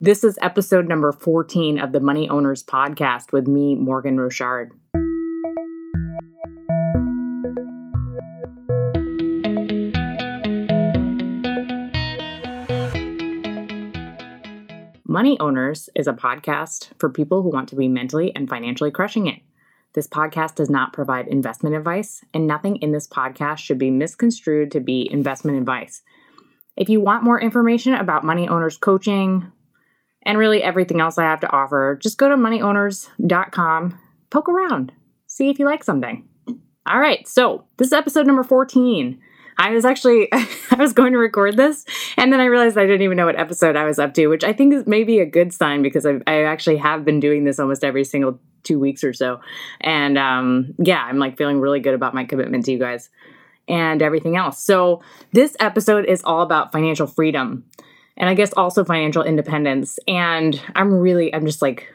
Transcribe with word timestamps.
This 0.00 0.22
is 0.22 0.38
episode 0.40 0.86
number 0.86 1.10
14 1.10 1.80
of 1.80 1.90
the 1.90 1.98
Money 1.98 2.28
Owners 2.28 2.62
Podcast 2.62 3.32
with 3.32 3.48
me, 3.48 3.74
Morgan 3.74 4.16
Rochard. 4.16 4.70
Money 15.04 15.36
Owners 15.40 15.88
is 15.96 16.06
a 16.06 16.12
podcast 16.12 16.90
for 17.00 17.10
people 17.10 17.42
who 17.42 17.50
want 17.50 17.68
to 17.70 17.74
be 17.74 17.88
mentally 17.88 18.32
and 18.36 18.48
financially 18.48 18.92
crushing 18.92 19.26
it. 19.26 19.40
This 19.94 20.06
podcast 20.06 20.54
does 20.54 20.70
not 20.70 20.92
provide 20.92 21.26
investment 21.26 21.74
advice, 21.74 22.24
and 22.32 22.46
nothing 22.46 22.76
in 22.76 22.92
this 22.92 23.08
podcast 23.08 23.58
should 23.58 23.78
be 23.78 23.90
misconstrued 23.90 24.70
to 24.70 24.78
be 24.78 25.10
investment 25.10 25.58
advice. 25.58 26.02
If 26.76 26.88
you 26.88 27.00
want 27.00 27.24
more 27.24 27.40
information 27.40 27.94
about 27.94 28.22
Money 28.22 28.46
Owners 28.46 28.76
coaching, 28.76 29.50
and 30.22 30.38
really 30.38 30.62
everything 30.62 31.00
else 31.00 31.18
I 31.18 31.24
have 31.24 31.40
to 31.40 31.50
offer, 31.50 31.98
just 32.00 32.18
go 32.18 32.28
to 32.28 32.36
moneyowners.com, 32.36 33.98
poke 34.30 34.48
around, 34.48 34.92
see 35.26 35.48
if 35.50 35.58
you 35.58 35.64
like 35.64 35.84
something. 35.84 36.28
All 36.86 36.98
right, 36.98 37.26
so 37.28 37.64
this 37.76 37.88
is 37.88 37.92
episode 37.92 38.26
number 38.26 38.42
14. 38.42 39.20
I 39.58 39.70
was 39.70 39.84
actually 39.84 40.28
I 40.32 40.76
was 40.78 40.92
going 40.92 41.12
to 41.12 41.18
record 41.18 41.56
this 41.56 41.84
and 42.16 42.32
then 42.32 42.40
I 42.40 42.44
realized 42.44 42.78
I 42.78 42.86
didn't 42.86 43.02
even 43.02 43.16
know 43.16 43.26
what 43.26 43.38
episode 43.38 43.76
I 43.76 43.84
was 43.84 43.98
up 43.98 44.14
to, 44.14 44.28
which 44.28 44.44
I 44.44 44.52
think 44.52 44.72
is 44.72 44.86
maybe 44.86 45.18
a 45.18 45.26
good 45.26 45.52
sign 45.52 45.82
because 45.82 46.06
I, 46.06 46.20
I 46.26 46.44
actually 46.44 46.76
have 46.76 47.04
been 47.04 47.20
doing 47.20 47.44
this 47.44 47.58
almost 47.58 47.84
every 47.84 48.04
single 48.04 48.38
two 48.62 48.78
weeks 48.78 49.02
or 49.02 49.12
so. 49.12 49.40
And 49.80 50.16
um, 50.16 50.74
yeah, 50.78 51.02
I'm 51.02 51.18
like 51.18 51.36
feeling 51.36 51.60
really 51.60 51.80
good 51.80 51.94
about 51.94 52.14
my 52.14 52.24
commitment 52.24 52.64
to 52.66 52.72
you 52.72 52.78
guys 52.78 53.10
and 53.66 54.00
everything 54.00 54.36
else. 54.36 54.62
So 54.62 55.02
this 55.32 55.56
episode 55.60 56.06
is 56.06 56.22
all 56.24 56.42
about 56.42 56.72
financial 56.72 57.06
freedom 57.06 57.64
and 58.18 58.28
I 58.28 58.34
guess 58.34 58.52
also 58.52 58.84
financial 58.84 59.22
independence. 59.22 59.98
And 60.06 60.60
I'm 60.74 60.92
really, 60.92 61.32
I'm 61.34 61.46
just 61.46 61.62
like 61.62 61.86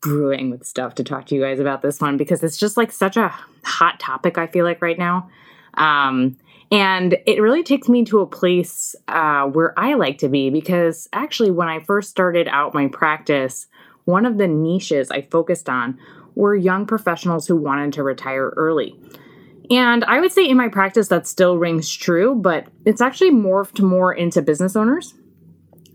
brewing 0.00 0.50
with 0.50 0.66
stuff 0.66 0.94
to 0.96 1.04
talk 1.04 1.26
to 1.26 1.34
you 1.34 1.42
guys 1.42 1.60
about 1.60 1.82
this 1.82 2.00
one 2.00 2.16
because 2.16 2.42
it's 2.42 2.56
just 2.56 2.76
like 2.76 2.90
such 2.90 3.16
a 3.16 3.32
hot 3.64 4.00
topic, 4.00 4.38
I 4.38 4.46
feel 4.46 4.64
like 4.64 4.80
right 4.80 4.98
now. 4.98 5.28
Um, 5.74 6.36
and 6.72 7.18
it 7.26 7.42
really 7.42 7.62
takes 7.62 7.88
me 7.88 8.04
to 8.06 8.20
a 8.20 8.26
place 8.26 8.94
uh, 9.08 9.44
where 9.44 9.78
I 9.78 9.94
like 9.94 10.18
to 10.18 10.28
be 10.28 10.50
because 10.50 11.08
actually, 11.12 11.50
when 11.50 11.68
I 11.68 11.80
first 11.80 12.10
started 12.10 12.48
out 12.48 12.74
my 12.74 12.88
practice, 12.88 13.66
one 14.04 14.24
of 14.24 14.38
the 14.38 14.48
niches 14.48 15.10
I 15.10 15.22
focused 15.22 15.68
on 15.68 15.98
were 16.36 16.54
young 16.54 16.86
professionals 16.86 17.46
who 17.46 17.56
wanted 17.56 17.92
to 17.94 18.02
retire 18.02 18.50
early. 18.56 18.98
And 19.68 20.04
I 20.04 20.20
would 20.20 20.32
say 20.32 20.48
in 20.48 20.56
my 20.56 20.68
practice 20.68 21.08
that 21.08 21.26
still 21.26 21.58
rings 21.58 21.92
true, 21.92 22.34
but 22.34 22.66
it's 22.86 23.00
actually 23.00 23.30
morphed 23.30 23.80
more 23.80 24.12
into 24.12 24.40
business 24.40 24.74
owners 24.74 25.14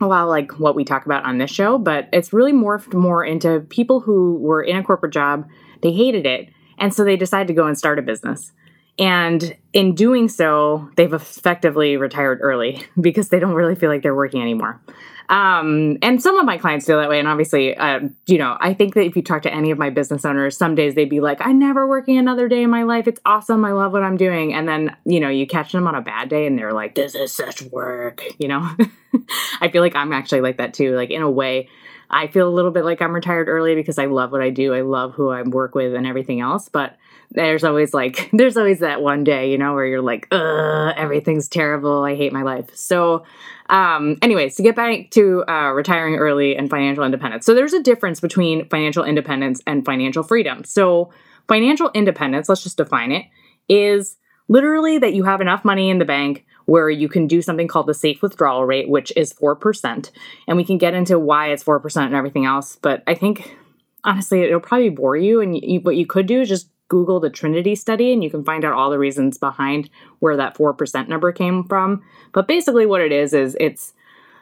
a 0.02 0.08
lot 0.08 0.24
like 0.24 0.60
what 0.60 0.76
we 0.76 0.84
talk 0.84 1.06
about 1.06 1.24
on 1.24 1.38
this 1.38 1.52
show, 1.52 1.78
but 1.78 2.10
it's 2.12 2.34
really 2.34 2.54
morphed 2.54 2.94
more 2.94 3.24
into 3.24 3.62
people 3.70 4.02
who 4.02 4.38
were 4.38 4.62
in 4.62 4.78
a 4.78 4.84
corporate 4.84 5.14
job, 5.14 5.48
they 5.82 5.92
hated 5.92 6.26
it, 6.26 6.50
and 6.78 6.94
so 6.94 7.04
they 7.04 7.18
decided 7.18 7.48
to 7.48 7.54
go 7.54 7.68
and 7.68 7.78
start 7.78 8.00
a 8.00 8.02
business. 8.02 8.52
And 8.98 9.56
in 9.74 9.94
doing 9.94 10.30
so, 10.30 10.90
they've 10.96 11.12
effectively 11.12 11.98
retired 11.98 12.40
early 12.42 12.84
because 13.00 13.30
they 13.30 13.40
don't 13.40 13.54
really 13.54 13.76
feel 13.76 13.90
like 13.90 14.04
they're 14.04 14.16
working 14.16 14.42
anymore. 14.42 14.80
Um, 15.28 15.98
and 16.04 16.22
some 16.22 16.38
of 16.38 16.46
my 16.46 16.58
clients 16.58 16.86
feel 16.86 17.00
that 17.00 17.10
way. 17.10 17.18
And 17.18 17.28
obviously, 17.28 17.76
uh, 17.76 18.02
you 18.28 18.38
know, 18.38 18.58
I 18.60 18.74
think 18.74 18.94
that 18.94 19.06
if 19.06 19.16
you 19.16 19.24
talk 19.24 19.42
to 19.42 19.54
any 19.54 19.72
of 19.72 19.78
my 19.78 19.90
business 19.90 20.24
owners, 20.24 20.56
some 20.56 20.76
days 20.76 20.94
they'd 20.94 21.10
be 21.10 21.20
like, 21.20 21.40
I'm 21.42 21.58
never 21.58 21.88
working 21.88 22.18
another 22.18 22.48
day 22.48 22.62
in 22.62 22.70
my 22.70 22.84
life. 22.84 23.08
It's 23.08 23.20
awesome. 23.26 23.66
I 23.66 23.72
love 23.72 23.92
what 23.92 24.04
I'm 24.04 24.18
doing. 24.18 24.54
And 24.54 24.68
then, 24.68 24.96
you 25.04 25.20
know, 25.20 25.30
you 25.30 25.48
catch 25.48 25.72
them 25.72 25.88
on 25.88 25.96
a 25.96 26.02
bad 26.02 26.30
day 26.30 26.46
and 26.46 26.58
they're 26.58 26.74
like, 26.74 26.94
this 26.96 27.16
is 27.16 27.32
such 27.32 27.64
work, 27.64 28.24
you 28.38 28.48
know? 28.48 28.70
I 29.62 29.70
feel 29.70 29.82
like 29.82 29.96
I'm 29.96 30.14
actually 30.14 30.42
like 30.42 30.58
that 30.58 30.74
too. 30.74 30.96
Like, 30.96 31.10
in 31.10 31.24
a 31.24 31.32
way, 31.32 31.70
I 32.10 32.28
feel 32.28 32.48
a 32.48 32.54
little 32.54 32.72
bit 32.72 32.86
like 32.86 33.02
I'm 33.02 33.14
retired 33.14 33.48
early 33.48 33.76
because 33.76 33.98
I 33.98 34.06
love 34.06 34.32
what 34.32 34.42
I 34.42 34.50
do. 34.50 34.74
I 34.74 34.82
love 34.82 35.14
who 35.14 35.30
I 35.30 35.42
work 35.42 35.76
with 35.76 35.94
and 35.94 36.06
everything 36.06 36.42
else. 36.42 36.70
But 36.70 36.98
there's 37.32 37.64
always 37.64 37.94
like 37.94 38.30
there's 38.34 38.58
always 38.58 38.80
that 38.80 39.02
one 39.02 39.24
day 39.24 39.52
you 39.52 39.58
know 39.58 39.74
where 39.74 39.86
you're 39.86 40.02
like 40.02 40.28
Ugh, 40.32 40.94
everything's 40.96 41.48
terrible 41.48 42.04
i 42.04 42.16
hate 42.16 42.34
my 42.34 42.44
life 42.44 42.70
so 42.76 43.24
um 43.70 44.18
anyways 44.22 44.56
to 44.56 44.64
get 44.64 44.76
back 44.76 45.10
to 45.12 45.44
uh, 45.48 45.72
retiring 45.72 46.16
early 46.16 46.56
and 46.56 46.70
financial 46.70 47.04
independence 47.04 47.46
so 47.46 47.54
there's 47.54 47.74
a 47.74 47.82
difference 47.82 48.20
between 48.20 48.68
financial 48.70 49.04
independence 49.04 49.62
and 49.66 49.86
financial 49.86 50.24
freedom 50.24 50.64
so 50.64 51.12
financial 51.48 51.92
independence 51.94 52.50
let's 52.50 52.64
just 52.64 52.78
define 52.78 53.12
it 53.12 53.26
is 53.68 54.18
literally 54.48 55.00
that 55.00 55.14
you 55.14 55.24
have 55.24 55.42
enough 55.42 55.66
money 55.66 55.90
in 55.90 55.98
the 55.98 56.06
bank 56.06 56.46
where 56.66 56.90
you 56.90 57.08
can 57.08 57.28
do 57.28 57.42
something 57.42 57.68
called 57.68 57.88
the 57.88 57.94
safe 57.94 58.22
withdrawal 58.22 58.66
rate 58.66 58.90
which 58.90 59.12
is 59.16 59.34
4% 59.34 60.12
and 60.48 60.58
we 60.58 60.64
can 60.64 60.78
get 60.78 60.94
into 60.94 61.20
why 61.20 61.50
it's 61.50 61.64
4% 61.64 62.06
and 62.06 62.16
everything 62.16 62.46
else 62.46 62.78
but 62.82 63.04
i 63.08 63.14
think 63.14 63.58
honestly 64.06 64.44
it'll 64.44 64.60
probably 64.60 64.90
bore 64.90 65.18
you. 65.18 65.42
And 65.42 65.62
you, 65.62 65.82
what 65.82 65.98
you 65.98 66.06
could 66.06 66.28
do 66.28 66.42
is 66.42 66.50
just 66.50 66.70
Google 66.88 67.20
the 67.20 67.32
Trinity 67.32 67.76
study 67.76 68.14
and 68.14 68.24
you 68.24 68.30
can 68.30 68.46
find 68.46 68.64
out 68.64 68.74
all 68.74 68.92
the 68.92 69.00
reasons 69.00 69.38
behind 69.38 69.90
where 70.20 70.38
that 70.38 70.56
4% 70.56 71.08
number 71.08 71.32
came 71.32 71.64
from. 71.64 72.04
But 72.32 72.48
basically, 72.48 72.86
what 72.86 73.02
it 73.02 73.12
is, 73.12 73.34
is 73.34 73.58
it's 73.60 73.94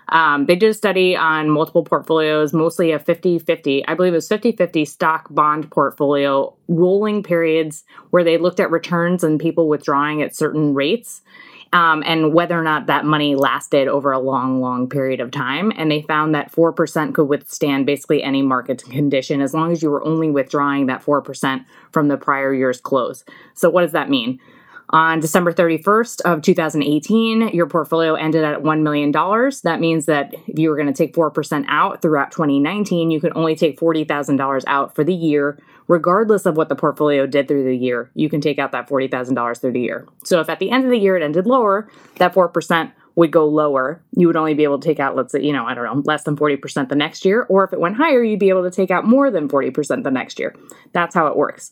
um, 0.10 0.48
they 0.48 0.58
did 0.58 0.70
a 0.70 0.74
study 0.74 1.16
on 1.16 1.50
multiple 1.50 1.86
portfolios, 1.86 2.52
mostly 2.52 2.92
a 2.92 3.00
50 3.00 3.40
50, 3.40 3.88
I 3.88 3.94
believe 3.94 4.12
it 4.12 4.18
was 4.18 4.28
50 4.28 4.52
50 4.52 4.84
stock 4.84 5.28
bond 5.30 5.72
portfolio, 5.72 6.54
rolling 6.68 7.24
periods 7.24 7.86
where 8.10 8.26
they 8.26 8.38
looked 8.38 8.60
at 8.60 8.70
returns 8.70 9.24
and 9.24 9.40
people 9.40 9.70
withdrawing 9.70 10.22
at 10.22 10.36
certain 10.36 10.74
rates 10.74 11.22
um, 11.74 12.04
and 12.06 12.34
whether 12.34 12.58
or 12.58 12.62
not 12.62 12.86
that 12.86 13.04
money 13.04 13.36
lasted 13.36 13.88
over 13.88 14.12
a 14.12 14.20
long, 14.20 14.62
long 14.62 14.88
period 14.88 15.20
of 15.20 15.32
time. 15.32 15.74
And 15.76 15.92
they 15.92 16.04
found 16.04 16.36
that 16.36 16.52
4% 16.52 17.16
could 17.16 17.28
withstand 17.28 17.88
basically 17.88 18.22
any 18.22 18.44
market 18.44 18.84
condition 18.84 19.42
as 19.42 19.54
long 19.54 19.72
as 19.72 19.82
you 19.82 19.90
were 19.90 20.04
only 20.06 20.30
withdrawing 20.30 20.86
that 20.86 21.04
4% 21.04 21.66
from 21.92 22.08
the 22.08 22.18
prior 22.18 22.54
year's 22.54 22.80
close. 22.80 23.26
So, 23.56 23.70
what 23.70 23.82
does 23.82 23.92
that 23.92 24.10
mean? 24.10 24.40
On 24.94 25.20
December 25.20 25.52
31st 25.52 26.22
of 26.22 26.44
2018, 26.44 27.48
your 27.48 27.66
portfolio 27.66 28.14
ended 28.14 28.44
at 28.44 28.62
$1 28.62 28.82
million. 28.84 29.12
That 29.12 29.80
means 29.80 30.06
that 30.06 30.36
if 30.48 30.60
you 30.60 30.70
were 30.70 30.76
going 30.76 30.88
to 30.88 30.94
take 30.94 31.16
4% 31.16 31.66
out 31.68 32.04
throughout 32.04 32.32
2019, 32.32 33.10
you 33.10 33.20
could 33.20 33.36
only 33.36 33.56
take 33.56 33.80
$40,000 33.80 34.64
out 34.68 34.94
for 34.94 35.04
the 35.04 35.14
year, 35.14 35.58
regardless 35.88 36.46
of 36.46 36.58
what 36.58 36.70
the 36.70 36.76
portfolio 36.76 37.26
did 37.26 37.48
through 37.48 37.64
the 37.64 37.76
year. 37.76 38.12
You 38.14 38.30
can 38.30 38.40
take 38.40 38.60
out 38.60 38.72
that 38.74 38.88
$40,000 38.88 39.60
through 39.60 39.72
the 39.72 39.82
year. 39.82 40.08
So 40.26 40.40
if 40.42 40.48
at 40.48 40.60
the 40.60 40.70
end 40.70 40.84
of 40.84 40.92
the 40.92 41.00
year 41.00 41.18
it 41.18 41.24
ended 41.24 41.48
lower, 41.48 41.90
that 42.18 42.36
4% 42.36 42.92
would 43.16 43.32
go 43.32 43.48
lower. 43.48 44.04
You 44.16 44.28
would 44.28 44.38
only 44.38 44.54
be 44.54 44.64
able 44.64 44.78
to 44.78 44.88
take 44.88 45.00
out, 45.00 45.16
let's 45.16 45.32
say, 45.32 45.42
you 45.42 45.54
know, 45.54 45.66
I 45.66 45.74
don't 45.74 45.86
know, 45.86 46.04
less 46.06 46.22
than 46.22 46.36
40% 46.36 46.90
the 46.90 46.96
next 46.96 47.26
year. 47.26 47.48
Or 47.50 47.64
if 47.64 47.74
it 47.74 47.80
went 47.80 47.96
higher, 47.96 48.24
you'd 48.24 48.40
be 48.40 48.50
able 48.50 48.64
to 48.64 48.72
take 48.72 48.92
out 48.92 49.06
more 49.06 49.32
than 49.32 49.50
40% 49.50 50.04
the 50.04 50.12
next 50.12 50.38
year. 50.38 50.56
That's 50.92 51.16
how 51.16 51.26
it 51.26 51.36
works. 51.36 51.72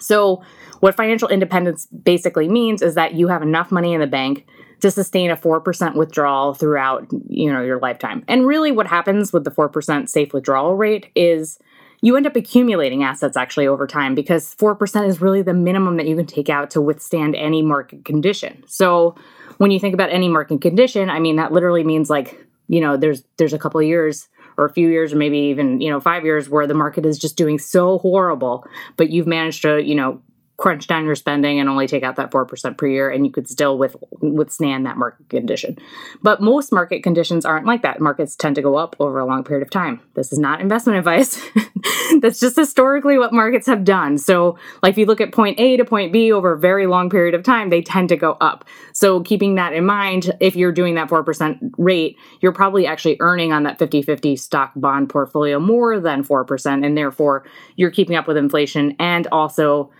So, 0.00 0.42
what 0.80 0.94
financial 0.94 1.28
independence 1.28 1.86
basically 1.86 2.48
means 2.48 2.82
is 2.82 2.94
that 2.94 3.14
you 3.14 3.28
have 3.28 3.42
enough 3.42 3.70
money 3.70 3.94
in 3.94 4.00
the 4.00 4.06
bank 4.06 4.46
to 4.80 4.90
sustain 4.90 5.30
a 5.30 5.36
4% 5.36 5.94
withdrawal 5.94 6.54
throughout, 6.54 7.06
you 7.28 7.52
know, 7.52 7.62
your 7.62 7.78
lifetime. 7.80 8.24
And 8.28 8.46
really 8.46 8.72
what 8.72 8.86
happens 8.86 9.32
with 9.32 9.44
the 9.44 9.50
4% 9.50 10.08
safe 10.08 10.32
withdrawal 10.32 10.76
rate 10.76 11.10
is 11.14 11.58
you 12.02 12.16
end 12.16 12.26
up 12.26 12.36
accumulating 12.36 13.02
assets 13.02 13.36
actually 13.36 13.66
over 13.66 13.86
time 13.86 14.14
because 14.14 14.54
4% 14.56 15.08
is 15.08 15.20
really 15.20 15.42
the 15.42 15.54
minimum 15.54 15.96
that 15.96 16.06
you 16.06 16.14
can 16.14 16.26
take 16.26 16.50
out 16.50 16.70
to 16.72 16.80
withstand 16.80 17.34
any 17.36 17.62
market 17.62 18.04
condition. 18.04 18.62
So, 18.66 19.14
when 19.58 19.70
you 19.70 19.80
think 19.80 19.94
about 19.94 20.10
any 20.10 20.28
market 20.28 20.60
condition, 20.60 21.08
I 21.08 21.18
mean 21.18 21.36
that 21.36 21.50
literally 21.50 21.82
means 21.82 22.10
like, 22.10 22.46
you 22.68 22.78
know, 22.78 22.98
there's 22.98 23.24
there's 23.38 23.54
a 23.54 23.58
couple 23.58 23.80
of 23.80 23.86
years 23.86 24.28
or 24.58 24.64
a 24.64 24.72
few 24.72 24.88
years 24.88 25.12
or 25.12 25.16
maybe 25.16 25.38
even 25.38 25.80
you 25.80 25.90
know 25.90 26.00
five 26.00 26.24
years 26.24 26.48
where 26.48 26.66
the 26.66 26.74
market 26.74 27.06
is 27.06 27.18
just 27.18 27.36
doing 27.36 27.58
so 27.58 27.98
horrible 27.98 28.66
but 28.96 29.10
you've 29.10 29.26
managed 29.26 29.62
to 29.62 29.82
you 29.82 29.94
know 29.94 30.20
crunch 30.56 30.86
down 30.86 31.04
your 31.04 31.14
spending 31.14 31.60
and 31.60 31.68
only 31.68 31.86
take 31.86 32.02
out 32.02 32.16
that 32.16 32.30
4% 32.30 32.78
per 32.78 32.86
year 32.86 33.10
and 33.10 33.26
you 33.26 33.32
could 33.32 33.48
still 33.48 33.76
with, 33.76 33.94
withstand 34.20 34.86
that 34.86 34.96
market 34.96 35.28
condition. 35.28 35.76
But 36.22 36.40
most 36.40 36.72
market 36.72 37.02
conditions 37.02 37.44
aren't 37.44 37.66
like 37.66 37.82
that. 37.82 38.00
Markets 38.00 38.36
tend 38.36 38.54
to 38.56 38.62
go 38.62 38.76
up 38.76 38.96
over 38.98 39.18
a 39.18 39.26
long 39.26 39.44
period 39.44 39.62
of 39.62 39.70
time. 39.70 40.00
This 40.14 40.32
is 40.32 40.38
not 40.38 40.60
investment 40.60 40.98
advice. 40.98 41.40
That's 42.20 42.40
just 42.40 42.56
historically 42.56 43.18
what 43.18 43.32
markets 43.32 43.66
have 43.66 43.84
done. 43.84 44.16
So, 44.16 44.58
like 44.82 44.92
if 44.92 44.98
you 44.98 45.06
look 45.06 45.20
at 45.20 45.32
point 45.32 45.60
A 45.60 45.76
to 45.76 45.84
point 45.84 46.12
B 46.12 46.32
over 46.32 46.52
a 46.52 46.58
very 46.58 46.86
long 46.86 47.10
period 47.10 47.34
of 47.34 47.42
time, 47.42 47.68
they 47.68 47.82
tend 47.82 48.08
to 48.08 48.16
go 48.16 48.32
up. 48.40 48.64
So, 48.92 49.20
keeping 49.20 49.56
that 49.56 49.72
in 49.72 49.84
mind, 49.84 50.34
if 50.40 50.56
you're 50.56 50.72
doing 50.72 50.94
that 50.94 51.08
4% 51.08 51.72
rate, 51.76 52.16
you're 52.40 52.52
probably 52.52 52.86
actually 52.86 53.16
earning 53.20 53.52
on 53.52 53.64
that 53.64 53.78
50-50 53.78 54.38
stock 54.38 54.72
bond 54.76 55.10
portfolio 55.10 55.58
more 55.58 56.00
than 56.00 56.24
4% 56.24 56.86
and 56.86 56.96
therefore 56.96 57.44
you're 57.76 57.90
keeping 57.90 58.16
up 58.16 58.26
with 58.26 58.36
inflation 58.36 58.96
and 58.98 59.26
also 59.28 59.90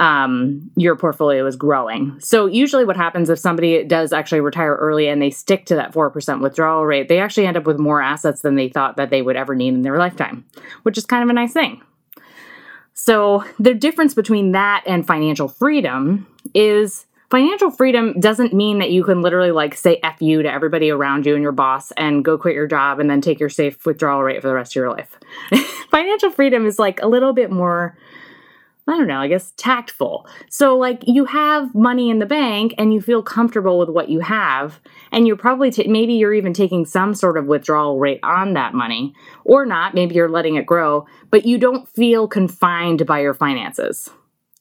um, 0.00 0.70
your 0.76 0.96
portfolio 0.96 1.46
is 1.46 1.56
growing. 1.56 2.18
So, 2.20 2.46
usually, 2.46 2.86
what 2.86 2.96
happens 2.96 3.28
if 3.28 3.38
somebody 3.38 3.84
does 3.84 4.14
actually 4.14 4.40
retire 4.40 4.74
early 4.76 5.08
and 5.08 5.20
they 5.20 5.30
stick 5.30 5.66
to 5.66 5.74
that 5.74 5.92
4% 5.92 6.40
withdrawal 6.40 6.86
rate, 6.86 7.08
they 7.08 7.20
actually 7.20 7.46
end 7.46 7.58
up 7.58 7.66
with 7.66 7.78
more 7.78 8.00
assets 8.00 8.40
than 8.40 8.54
they 8.54 8.70
thought 8.70 8.96
that 8.96 9.10
they 9.10 9.20
would 9.20 9.36
ever 9.36 9.54
need 9.54 9.74
in 9.74 9.82
their 9.82 9.98
lifetime, 9.98 10.46
which 10.84 10.96
is 10.96 11.04
kind 11.04 11.22
of 11.22 11.28
a 11.28 11.34
nice 11.34 11.52
thing. 11.52 11.82
So, 12.94 13.44
the 13.58 13.74
difference 13.74 14.14
between 14.14 14.52
that 14.52 14.82
and 14.86 15.06
financial 15.06 15.48
freedom 15.48 16.26
is 16.54 17.04
financial 17.30 17.70
freedom 17.70 18.18
doesn't 18.18 18.54
mean 18.54 18.78
that 18.78 18.90
you 18.90 19.04
can 19.04 19.20
literally 19.20 19.52
like 19.52 19.76
say 19.76 20.00
F 20.02 20.22
you 20.22 20.42
to 20.42 20.50
everybody 20.50 20.90
around 20.90 21.26
you 21.26 21.34
and 21.34 21.42
your 21.42 21.52
boss 21.52 21.92
and 21.92 22.24
go 22.24 22.38
quit 22.38 22.54
your 22.54 22.66
job 22.66 23.00
and 23.00 23.10
then 23.10 23.20
take 23.20 23.38
your 23.38 23.50
safe 23.50 23.84
withdrawal 23.84 24.22
rate 24.22 24.40
for 24.40 24.48
the 24.48 24.54
rest 24.54 24.72
of 24.72 24.76
your 24.76 24.90
life. 24.90 25.18
financial 25.90 26.30
freedom 26.30 26.64
is 26.64 26.78
like 26.78 27.02
a 27.02 27.06
little 27.06 27.34
bit 27.34 27.50
more 27.50 27.96
I 28.90 28.98
don't 28.98 29.06
know, 29.06 29.20
I 29.20 29.28
guess 29.28 29.52
tactful. 29.56 30.26
So, 30.48 30.76
like, 30.76 31.04
you 31.06 31.24
have 31.26 31.72
money 31.74 32.10
in 32.10 32.18
the 32.18 32.26
bank 32.26 32.74
and 32.76 32.92
you 32.92 33.00
feel 33.00 33.22
comfortable 33.22 33.78
with 33.78 33.88
what 33.88 34.08
you 34.08 34.18
have, 34.18 34.80
and 35.12 35.28
you're 35.28 35.36
probably, 35.36 35.70
t- 35.70 35.86
maybe 35.86 36.14
you're 36.14 36.34
even 36.34 36.52
taking 36.52 36.84
some 36.84 37.14
sort 37.14 37.36
of 37.36 37.46
withdrawal 37.46 38.00
rate 38.00 38.18
on 38.24 38.54
that 38.54 38.74
money, 38.74 39.14
or 39.44 39.64
not, 39.64 39.94
maybe 39.94 40.16
you're 40.16 40.28
letting 40.28 40.56
it 40.56 40.66
grow, 40.66 41.06
but 41.30 41.46
you 41.46 41.56
don't 41.56 41.88
feel 41.88 42.26
confined 42.26 43.06
by 43.06 43.20
your 43.20 43.34
finances. 43.34 44.10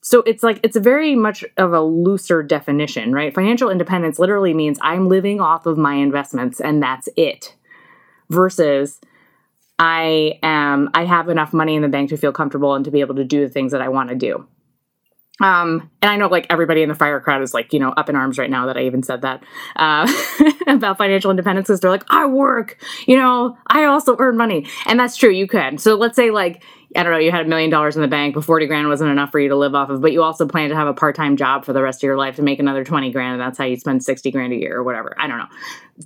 So 0.01 0.21
it's 0.21 0.43
like 0.43 0.59
it's 0.63 0.77
very 0.77 1.15
much 1.15 1.43
of 1.57 1.73
a 1.73 1.81
looser 1.81 2.43
definition, 2.43 3.11
right? 3.11 3.33
Financial 3.33 3.69
independence 3.69 4.19
literally 4.19 4.53
means 4.53 4.77
I'm 4.81 5.09
living 5.09 5.41
off 5.41 5.65
of 5.65 5.77
my 5.77 5.95
investments 5.95 6.61
and 6.61 6.81
that's 6.81 7.09
it. 7.17 7.55
Versus 8.29 9.01
I 9.79 10.37
am 10.43 10.89
I 10.93 11.05
have 11.05 11.29
enough 11.29 11.53
money 11.53 11.75
in 11.75 11.81
the 11.81 11.87
bank 11.87 12.09
to 12.09 12.17
feel 12.17 12.33
comfortable 12.33 12.75
and 12.75 12.83
to 12.85 12.91
be 12.91 12.99
able 12.99 13.15
to 13.15 13.23
do 13.23 13.39
the 13.39 13.49
things 13.49 13.71
that 13.71 13.81
I 13.81 13.87
want 13.87 14.09
to 14.09 14.15
do. 14.15 14.45
Um, 15.41 15.89
and 16.01 16.09
I 16.09 16.15
know 16.15 16.27
like 16.27 16.47
everybody 16.49 16.81
in 16.81 16.89
the 16.89 16.95
fire 16.95 17.19
crowd 17.19 17.41
is 17.41 17.53
like, 17.53 17.73
you 17.73 17.79
know, 17.79 17.89
up 17.91 18.09
in 18.09 18.15
arms 18.15 18.37
right 18.37 18.49
now 18.49 18.67
that 18.67 18.77
I 18.77 18.85
even 18.85 19.03
said 19.03 19.21
that 19.21 19.43
uh, 19.75 20.11
about 20.67 20.97
financial 20.97 21.29
independence 21.29 21.67
because 21.67 21.79
they're 21.79 21.91
like, 21.91 22.05
I 22.09 22.25
work, 22.25 22.77
you 23.05 23.17
know, 23.17 23.57
I 23.67 23.85
also 23.85 24.15
earn 24.19 24.37
money. 24.37 24.67
And 24.85 24.99
that's 24.99 25.17
true, 25.17 25.31
you 25.31 25.47
can. 25.47 25.77
So 25.77 25.95
let's 25.95 26.15
say 26.15 26.31
like 26.31 26.63
I 26.95 27.03
don't 27.03 27.11
know, 27.11 27.19
you 27.19 27.29
had 27.29 27.45
a 27.45 27.49
million 27.49 27.69
dollars 27.69 27.95
in 27.95 28.01
the 28.01 28.07
bank, 28.07 28.33
but 28.33 28.43
40 28.43 28.65
grand 28.65 28.87
wasn't 28.87 29.11
enough 29.11 29.31
for 29.31 29.39
you 29.39 29.49
to 29.49 29.55
live 29.55 29.75
off 29.75 29.91
of, 29.91 30.01
but 30.01 30.11
you 30.11 30.23
also 30.23 30.47
plan 30.47 30.69
to 30.69 30.75
have 30.75 30.87
a 30.87 30.93
part 30.93 31.15
time 31.15 31.37
job 31.37 31.63
for 31.63 31.71
the 31.71 31.83
rest 31.83 31.99
of 31.99 32.07
your 32.07 32.17
life 32.17 32.37
to 32.37 32.41
make 32.41 32.59
another 32.59 32.83
20 32.83 33.11
grand, 33.11 33.33
and 33.33 33.41
that's 33.41 33.59
how 33.59 33.65
you 33.65 33.75
spend 33.75 34.03
60 34.03 34.31
grand 34.31 34.53
a 34.53 34.55
year 34.55 34.77
or 34.77 34.83
whatever. 34.83 35.15
I 35.19 35.27
don't 35.27 35.37
know. 35.37 35.47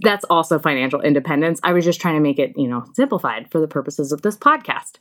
That's 0.02 0.26
also 0.26 0.60
financial 0.60 1.00
independence. 1.00 1.62
I 1.64 1.72
was 1.72 1.86
just 1.86 2.02
trying 2.02 2.16
to 2.16 2.20
make 2.20 2.38
it, 2.38 2.54
you 2.58 2.68
know, 2.68 2.84
simplified 2.96 3.50
for 3.50 3.62
the 3.62 3.68
purposes 3.68 4.12
of 4.12 4.24
this 4.24 4.36
podcast. 4.36 4.96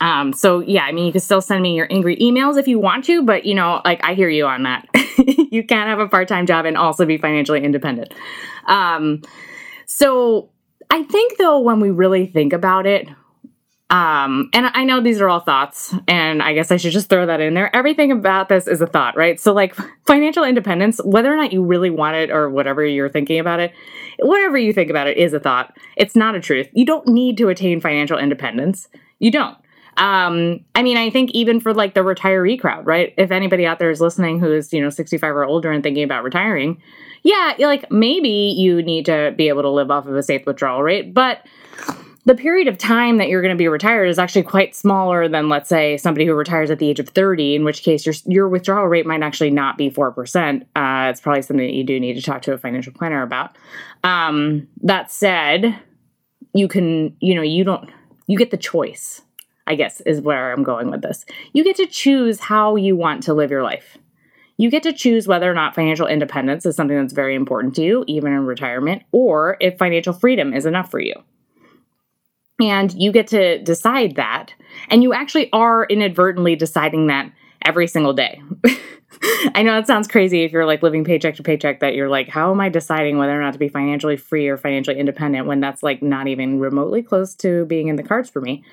Um, 0.00 0.32
so, 0.32 0.60
yeah, 0.60 0.84
I 0.84 0.92
mean, 0.92 1.04
you 1.06 1.12
can 1.12 1.20
still 1.20 1.42
send 1.42 1.62
me 1.62 1.74
your 1.74 1.88
angry 1.90 2.16
emails 2.16 2.58
if 2.58 2.66
you 2.66 2.78
want 2.78 3.04
to, 3.06 3.22
but, 3.22 3.44
you 3.44 3.54
know, 3.54 3.82
like 3.84 4.02
I 4.04 4.14
hear 4.14 4.27
you 4.28 4.46
on 4.46 4.62
that. 4.64 4.88
you 5.50 5.64
can't 5.64 5.88
have 5.88 5.98
a 5.98 6.08
part 6.08 6.28
time 6.28 6.46
job 6.46 6.64
and 6.64 6.76
also 6.76 7.04
be 7.06 7.18
financially 7.18 7.62
independent. 7.64 8.14
Um, 8.66 9.22
so, 9.86 10.50
I 10.90 11.02
think 11.02 11.38
though, 11.38 11.60
when 11.60 11.80
we 11.80 11.90
really 11.90 12.26
think 12.26 12.52
about 12.52 12.86
it, 12.86 13.08
um, 13.90 14.50
and 14.52 14.66
I 14.74 14.84
know 14.84 15.00
these 15.00 15.20
are 15.20 15.28
all 15.30 15.40
thoughts, 15.40 15.94
and 16.06 16.42
I 16.42 16.52
guess 16.52 16.70
I 16.70 16.76
should 16.76 16.92
just 16.92 17.08
throw 17.08 17.24
that 17.24 17.40
in 17.40 17.54
there. 17.54 17.74
Everything 17.74 18.12
about 18.12 18.50
this 18.50 18.66
is 18.66 18.82
a 18.82 18.86
thought, 18.86 19.16
right? 19.16 19.40
So, 19.40 19.54
like 19.54 19.74
financial 20.06 20.44
independence, 20.44 21.00
whether 21.04 21.32
or 21.32 21.36
not 21.36 21.52
you 21.52 21.62
really 21.62 21.88
want 21.88 22.16
it 22.16 22.30
or 22.30 22.50
whatever 22.50 22.84
you're 22.84 23.08
thinking 23.08 23.40
about 23.40 23.60
it, 23.60 23.72
whatever 24.18 24.58
you 24.58 24.74
think 24.74 24.90
about 24.90 25.06
it 25.06 25.16
is 25.16 25.32
a 25.32 25.40
thought. 25.40 25.74
It's 25.96 26.14
not 26.14 26.34
a 26.34 26.40
truth. 26.40 26.68
You 26.72 26.84
don't 26.84 27.08
need 27.08 27.38
to 27.38 27.48
attain 27.48 27.80
financial 27.80 28.18
independence. 28.18 28.88
You 29.20 29.30
don't. 29.30 29.56
Um, 29.98 30.60
I 30.74 30.82
mean, 30.82 30.96
I 30.96 31.10
think 31.10 31.32
even 31.32 31.60
for 31.60 31.74
like 31.74 31.94
the 31.94 32.00
retiree 32.00 32.58
crowd, 32.58 32.86
right? 32.86 33.12
If 33.18 33.30
anybody 33.30 33.66
out 33.66 33.78
there 33.78 33.90
is 33.90 34.00
listening 34.00 34.38
who 34.38 34.52
is, 34.52 34.72
you 34.72 34.80
know, 34.80 34.90
65 34.90 35.28
or 35.28 35.44
older 35.44 35.70
and 35.70 35.82
thinking 35.82 36.04
about 36.04 36.24
retiring, 36.24 36.80
yeah, 37.24 37.54
like 37.58 37.90
maybe 37.90 38.28
you 38.28 38.80
need 38.80 39.06
to 39.06 39.34
be 39.36 39.48
able 39.48 39.62
to 39.62 39.70
live 39.70 39.90
off 39.90 40.06
of 40.06 40.14
a 40.14 40.22
safe 40.22 40.46
withdrawal 40.46 40.82
rate, 40.82 41.12
but 41.12 41.44
the 42.28 42.34
period 42.34 42.68
of 42.68 42.76
time 42.76 43.16
that 43.16 43.28
you're 43.28 43.40
going 43.40 43.54
to 43.54 43.58
be 43.58 43.68
retired 43.68 44.06
is 44.06 44.18
actually 44.18 44.42
quite 44.42 44.76
smaller 44.76 45.28
than 45.28 45.48
let's 45.48 45.68
say 45.68 45.96
somebody 45.96 46.26
who 46.26 46.34
retires 46.34 46.70
at 46.70 46.78
the 46.78 46.86
age 46.86 47.00
of 47.00 47.08
30 47.08 47.54
in 47.54 47.64
which 47.64 47.82
case 47.82 48.04
your 48.04 48.14
your 48.26 48.48
withdrawal 48.48 48.86
rate 48.86 49.06
might 49.06 49.22
actually 49.22 49.50
not 49.50 49.78
be 49.78 49.90
4% 49.90 50.62
uh, 50.76 51.10
it's 51.10 51.22
probably 51.22 51.40
something 51.40 51.66
that 51.66 51.72
you 51.72 51.84
do 51.84 51.98
need 51.98 52.14
to 52.14 52.22
talk 52.22 52.42
to 52.42 52.52
a 52.52 52.58
financial 52.58 52.92
planner 52.92 53.22
about. 53.22 53.56
Um, 54.04 54.68
that 54.82 55.10
said 55.10 55.78
you 56.52 56.68
can 56.68 57.16
you 57.20 57.34
know 57.34 57.42
you 57.42 57.64
don't 57.64 57.88
you 58.26 58.36
get 58.36 58.50
the 58.50 58.58
choice 58.58 59.22
i 59.68 59.74
guess 59.74 60.00
is 60.02 60.20
where 60.20 60.52
i'm 60.52 60.62
going 60.62 60.90
with 60.90 61.02
this 61.02 61.24
you 61.52 61.62
get 61.62 61.76
to 61.76 61.86
choose 61.86 62.40
how 62.40 62.76
you 62.76 62.96
want 62.96 63.22
to 63.22 63.34
live 63.34 63.50
your 63.50 63.62
life 63.62 63.98
you 64.60 64.70
get 64.70 64.82
to 64.82 64.92
choose 64.92 65.28
whether 65.28 65.48
or 65.48 65.54
not 65.54 65.74
financial 65.74 66.08
independence 66.08 66.66
is 66.66 66.74
something 66.74 66.96
that's 66.96 67.12
very 67.12 67.36
important 67.36 67.74
to 67.76 67.82
you 67.82 68.04
even 68.08 68.32
in 68.32 68.44
retirement 68.44 69.02
or 69.12 69.56
if 69.60 69.78
financial 69.78 70.12
freedom 70.12 70.52
is 70.52 70.66
enough 70.66 70.90
for 70.90 71.00
you 71.00 71.14
and 72.60 72.92
you 72.94 73.12
get 73.12 73.28
to 73.28 73.62
decide 73.62 74.16
that. 74.16 74.54
And 74.88 75.02
you 75.02 75.12
actually 75.12 75.50
are 75.52 75.84
inadvertently 75.84 76.56
deciding 76.56 77.06
that 77.06 77.32
every 77.64 77.86
single 77.86 78.12
day. 78.12 78.42
I 79.54 79.62
know 79.62 79.72
that 79.72 79.86
sounds 79.86 80.06
crazy 80.06 80.44
if 80.44 80.52
you're 80.52 80.66
like 80.66 80.82
living 80.82 81.04
paycheck 81.04 81.36
to 81.36 81.42
paycheck, 81.42 81.80
that 81.80 81.94
you're 81.94 82.08
like, 82.08 82.28
how 82.28 82.52
am 82.52 82.60
I 82.60 82.68
deciding 82.68 83.18
whether 83.18 83.38
or 83.38 83.42
not 83.42 83.52
to 83.52 83.58
be 83.58 83.68
financially 83.68 84.16
free 84.16 84.48
or 84.48 84.56
financially 84.56 84.98
independent 84.98 85.46
when 85.46 85.60
that's 85.60 85.82
like 85.82 86.02
not 86.02 86.28
even 86.28 86.60
remotely 86.60 87.02
close 87.02 87.34
to 87.36 87.64
being 87.66 87.88
in 87.88 87.96
the 87.96 88.02
cards 88.02 88.30
for 88.30 88.40
me? 88.40 88.64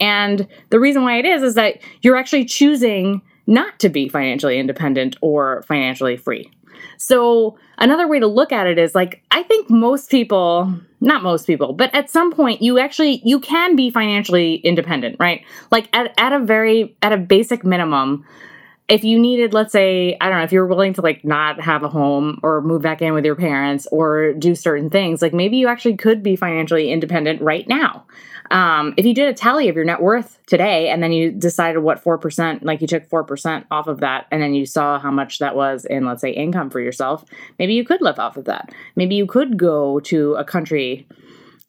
And 0.00 0.46
the 0.70 0.80
reason 0.80 1.02
why 1.02 1.18
it 1.18 1.24
is, 1.24 1.42
is 1.42 1.54
that 1.54 1.78
you're 2.02 2.16
actually 2.16 2.44
choosing 2.44 3.22
not 3.46 3.78
to 3.80 3.88
be 3.88 4.08
financially 4.08 4.58
independent 4.58 5.16
or 5.20 5.62
financially 5.62 6.16
free. 6.16 6.50
So, 6.96 7.58
another 7.78 8.08
way 8.08 8.20
to 8.20 8.26
look 8.26 8.52
at 8.52 8.66
it 8.66 8.78
is 8.78 8.94
like, 8.94 9.22
I 9.30 9.42
think 9.42 9.70
most 9.70 10.10
people, 10.10 10.72
not 11.00 11.22
most 11.22 11.46
people, 11.46 11.72
but 11.72 11.94
at 11.94 12.10
some 12.10 12.32
point 12.32 12.62
you 12.62 12.78
actually 12.78 13.20
you 13.24 13.40
can 13.40 13.76
be 13.76 13.90
financially 13.90 14.56
independent, 14.56 15.16
right? 15.18 15.44
Like 15.70 15.88
at, 15.92 16.14
at 16.18 16.32
a 16.32 16.40
very 16.40 16.96
at 17.02 17.12
a 17.12 17.16
basic 17.16 17.64
minimum, 17.64 18.24
if 18.88 19.02
you 19.02 19.18
needed, 19.18 19.54
let's 19.54 19.72
say, 19.72 20.16
I 20.20 20.28
don't 20.28 20.38
know, 20.38 20.44
if 20.44 20.52
you're 20.52 20.66
willing 20.66 20.92
to 20.94 21.00
like 21.00 21.24
not 21.24 21.60
have 21.60 21.82
a 21.82 21.88
home 21.88 22.38
or 22.42 22.60
move 22.60 22.82
back 22.82 23.00
in 23.00 23.14
with 23.14 23.24
your 23.24 23.34
parents 23.36 23.86
or 23.90 24.34
do 24.34 24.54
certain 24.54 24.90
things, 24.90 25.22
like 25.22 25.32
maybe 25.32 25.56
you 25.56 25.68
actually 25.68 25.96
could 25.96 26.22
be 26.22 26.36
financially 26.36 26.90
independent 26.90 27.40
right 27.40 27.66
now. 27.66 28.04
Um, 28.50 28.94
if 28.96 29.06
you 29.06 29.14
did 29.14 29.28
a 29.28 29.34
tally 29.34 29.68
of 29.68 29.76
your 29.76 29.84
net 29.84 30.02
worth 30.02 30.38
today 30.46 30.90
and 30.90 31.02
then 31.02 31.12
you 31.12 31.30
decided 31.30 31.78
what 31.78 32.02
4%, 32.02 32.62
like 32.62 32.80
you 32.80 32.86
took 32.86 33.08
4% 33.08 33.64
off 33.70 33.86
of 33.86 34.00
that 34.00 34.26
and 34.30 34.42
then 34.42 34.54
you 34.54 34.66
saw 34.66 34.98
how 34.98 35.10
much 35.10 35.38
that 35.38 35.56
was 35.56 35.84
in, 35.84 36.04
let's 36.04 36.20
say, 36.20 36.30
income 36.30 36.70
for 36.70 36.80
yourself, 36.80 37.24
maybe 37.58 37.74
you 37.74 37.84
could 37.84 38.02
live 38.02 38.18
off 38.18 38.36
of 38.36 38.44
that. 38.44 38.70
Maybe 38.96 39.14
you 39.14 39.26
could 39.26 39.56
go 39.56 40.00
to 40.00 40.34
a 40.34 40.44
country 40.44 41.06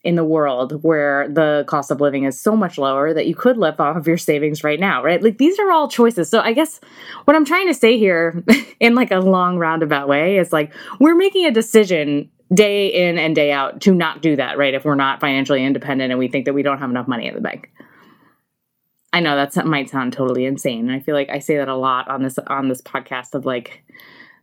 in 0.05 0.15
the 0.15 0.23
world 0.23 0.83
where 0.83 1.27
the 1.27 1.65
cost 1.67 1.89
of 1.89 1.99
living 1.99 2.25
is 2.25 2.39
so 2.39 2.55
much 2.55 2.77
lower 2.77 3.11
that 3.11 3.25
you 3.25 3.33
could 3.33 3.57
live 3.57 3.79
off 3.79 3.97
of 3.97 4.07
your 4.07 4.19
savings 4.19 4.63
right 4.63 4.79
now, 4.79 5.03
right? 5.03 5.21
Like 5.21 5.39
these 5.39 5.57
are 5.57 5.71
all 5.71 5.87
choices. 5.87 6.29
So 6.29 6.41
I 6.41 6.53
guess 6.53 6.79
what 7.25 7.35
I'm 7.35 7.43
trying 7.43 7.67
to 7.67 7.73
say 7.73 7.97
here 7.97 8.43
in 8.79 8.93
like 8.93 9.09
a 9.09 9.17
long 9.17 9.57
roundabout 9.57 10.07
way 10.07 10.37
is 10.37 10.53
like 10.53 10.71
we're 10.99 11.15
making 11.15 11.45
a 11.47 11.51
decision 11.51 12.29
day 12.53 12.87
in 12.87 13.17
and 13.17 13.35
day 13.35 13.51
out 13.51 13.81
to 13.81 13.93
not 13.93 14.21
do 14.21 14.35
that, 14.35 14.57
right? 14.57 14.73
If 14.73 14.85
we're 14.85 14.95
not 14.95 15.19
financially 15.19 15.63
independent 15.63 16.11
and 16.11 16.19
we 16.19 16.27
think 16.27 16.45
that 16.45 16.53
we 16.53 16.63
don't 16.63 16.79
have 16.79 16.89
enough 16.89 17.07
money 17.07 17.27
in 17.27 17.35
the 17.35 17.41
bank. 17.41 17.71
I 19.11 19.21
know 19.21 19.35
that 19.35 19.65
might 19.65 19.89
sound 19.89 20.13
totally 20.13 20.45
insane. 20.45 20.89
I 20.89 20.99
feel 20.99 21.15
like 21.15 21.29
I 21.29 21.39
say 21.39 21.57
that 21.57 21.69
a 21.69 21.75
lot 21.75 22.09
on 22.09 22.21
this 22.21 22.37
on 22.47 22.67
this 22.67 22.81
podcast 22.81 23.33
of 23.33 23.45
like 23.45 23.83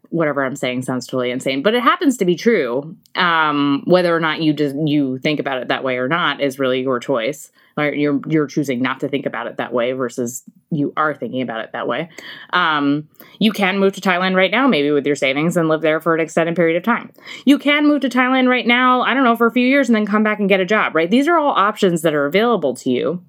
whatever 0.09 0.45
I'm 0.45 0.57
saying 0.57 0.83
sounds 0.83 1.07
totally 1.07 1.31
insane, 1.31 1.63
but 1.63 1.75
it 1.75 1.83
happens 1.83 2.17
to 2.19 2.25
be 2.25 2.37
true. 2.37 2.97
Um, 3.15 3.83
whether 3.87 4.15
or 4.15 4.21
not 4.21 4.43
you 4.43 4.53
just 4.53 4.75
you 4.87 5.19
think 5.19 5.41
about 5.41 5.61
it 5.61 5.69
that 5.69 5.85
way 5.85 5.99
or 5.99 6.09
not 6.09 6.41
is 6.41 6.59
really 6.59 6.81
your 6.81 7.01
choice. 7.01 7.53
Or 7.77 7.93
you're 7.93 8.21
you're 8.27 8.47
choosing 8.47 8.83
not 8.83 9.01
to 9.01 9.09
think 9.09 9.27
about 9.27 9.47
it 9.47 9.57
that 9.57 9.73
way 9.73 9.93
versus 9.93 10.43
you 10.71 10.93
are 10.97 11.15
thinking 11.15 11.43
about 11.43 11.65
it 11.65 11.73
that 11.73 11.89
way. 11.89 12.11
Um, 12.53 13.09
you 13.39 13.53
can 13.53 13.79
move 13.79 13.95
to 13.95 14.01
Thailand 14.01 14.37
right 14.37 14.51
now, 14.51 14.67
maybe 14.67 14.91
with 14.91 15.07
your 15.07 15.17
savings, 15.17 15.57
and 15.57 15.69
live 15.69 15.81
there 15.81 16.01
for 16.01 16.15
an 16.15 16.21
extended 16.21 16.57
period 16.57 16.77
of 16.77 16.83
time. 16.83 17.13
You 17.45 17.59
can 17.59 17.87
move 17.87 18.03
to 18.03 18.09
Thailand 18.09 18.49
right 18.49 18.67
now, 18.67 19.03
I 19.03 19.15
don't 19.15 19.25
know, 19.25 19.37
for 19.37 19.47
a 19.47 19.53
few 19.53 19.67
years, 19.67 19.89
and 19.89 19.97
then 19.97 20.07
come 20.07 20.23
back 20.23 20.39
and 20.39 20.49
get 20.49 20.61
a 20.61 20.67
job. 20.67 20.95
Right? 20.95 21.11
These 21.11 21.29
are 21.29 21.39
all 21.39 21.53
options 21.53 22.03
that 22.03 22.15
are 22.15 22.27
available 22.27 22.75
to 22.77 22.91
you 22.91 23.25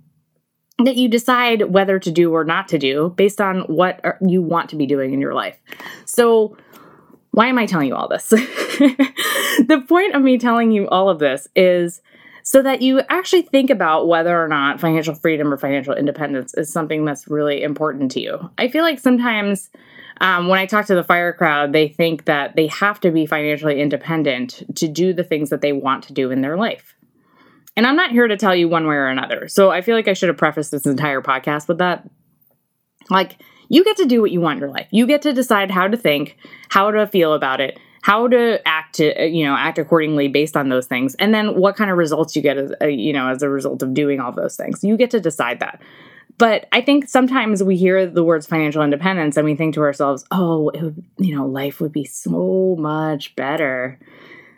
that 0.80 0.96
you 0.96 1.08
decide 1.08 1.74
whether 1.74 2.00
to 2.00 2.12
do 2.12 2.34
or 2.34 2.44
not 2.44 2.68
to 2.70 2.78
do 2.78 3.14
based 3.16 3.40
on 3.40 3.62
what 3.62 4.02
you 4.22 4.42
want 4.42 4.70
to 4.72 4.76
be 4.76 4.86
doing 4.86 5.14
in 5.14 5.22
your 5.22 5.34
life. 5.34 5.62
So 6.06 6.58
why 7.32 7.48
am 7.48 7.58
I 7.58 7.66
telling 7.66 7.88
you 7.88 7.96
all 7.96 8.08
this? 8.08 8.28
the 8.30 9.84
point 9.88 10.16
of 10.16 10.22
me 10.22 10.38
telling 10.38 10.72
you 10.72 10.88
all 10.88 11.10
of 11.10 11.20
this 11.20 11.48
is 11.56 12.02
so 12.44 12.62
that 12.62 12.82
you 12.82 13.02
actually 13.10 13.42
think 13.42 13.70
about 13.70 14.08
whether 14.08 14.42
or 14.42 14.48
not 14.48 14.80
financial 14.80 15.16
freedom 15.16 15.52
or 15.52 15.58
financial 15.58 15.94
independence 15.94 16.54
is 16.56 16.72
something 16.72 17.06
that's 17.06 17.28
really 17.28 17.64
important 17.64 18.12
to 18.12 18.20
you. 18.20 18.52
I 18.58 18.68
feel 18.68 18.84
like 18.84 19.00
sometimes 19.00 19.70
um, 20.20 20.50
when 20.50 20.60
I 20.60 20.66
talk 20.66 20.86
to 20.88 20.96
the 20.96 21.04
fire 21.04 21.34
crowd, 21.34 21.72
they 21.72 21.88
think 21.88 22.26
that 22.26 22.56
they 22.56 22.68
have 22.68 23.00
to 23.00 23.12
be 23.12 23.26
financially 23.26 23.82
independent 23.82 24.62
to 24.76 24.88
do 24.88 25.14
the 25.14 25.24
things 25.24 25.50
that 25.50 25.62
they 25.62 25.72
want 25.72 26.04
to 26.06 26.14
do 26.14 26.32
in 26.32 26.42
their 26.42 26.58
life. 26.58 26.96
And 27.76 27.88
I'm 27.88 27.96
not 27.96 28.12
here 28.12 28.28
to 28.28 28.38
tell 28.38 28.56
you 28.56 28.70
one 28.70 28.88
way 28.88 28.96
or 28.96 29.08
another. 29.08 29.48
So 29.48 29.72
I 29.72 29.82
feel 29.82 29.96
like 29.96 30.08
I 30.08 30.14
should 30.14 30.30
have 30.30 30.38
prefaced 30.38 30.72
this 30.72 30.86
entire 30.86 31.22
podcast 31.22 31.68
with 31.68 31.80
that. 31.80 32.08
Like, 33.10 33.38
you 33.70 33.84
get 33.84 33.98
to 33.98 34.06
do 34.06 34.22
what 34.22 34.32
you 34.32 34.42
want 34.42 34.58
in 34.58 34.62
your 34.62 34.70
life. 34.70 34.88
You 34.92 35.08
get 35.08 35.24
to 35.24 35.34
decide 35.34 35.72
how 35.72 35.88
to 35.88 35.98
think, 35.98 36.38
how 36.70 36.92
to 36.92 37.08
feel 37.08 37.34
about 37.34 37.62
it, 37.62 37.80
how 38.04 38.28
to 38.28 38.60
act 38.68 38.96
to, 38.96 39.18
uh, 39.20 39.24
you 39.24 39.46
know 39.46 39.56
act 39.56 39.80
accordingly 39.80 40.28
based 40.28 40.56
on 40.56 40.70
those 40.70 40.86
things. 40.86 41.16
And 41.16 41.34
then 41.34 41.56
what 41.56 41.76
kind 41.76 41.90
of 41.90 41.98
results 41.98 42.36
you 42.36 42.42
get 42.42 42.58
as 42.58 42.72
uh, 42.82 42.86
you 42.86 43.14
know 43.14 43.30
as 43.30 43.42
a 43.42 43.50
result 43.50 43.82
of 43.82 43.94
doing 43.94 44.20
all 44.20 44.32
those 44.32 44.56
things. 44.56 44.84
You 44.84 44.96
get 44.98 45.10
to 45.12 45.20
decide 45.20 45.60
that. 45.62 45.82
But 46.38 46.68
I 46.72 46.82
think 46.82 47.08
sometimes 47.08 47.64
we 47.64 47.78
hear 47.78 48.06
the 48.06 48.24
words 48.24 48.46
financial 48.46 48.82
independence 48.84 49.38
and 49.38 49.46
we 49.46 49.56
think 49.56 49.76
to 49.76 49.82
ourselves, 49.82 50.26
oh, 50.32 50.64
would, 50.64 51.04
you 51.18 51.36
know, 51.36 51.46
life 51.46 51.80
would 51.80 51.92
be 51.92 52.06
so 52.06 52.76
much 52.78 53.36
better 53.36 54.00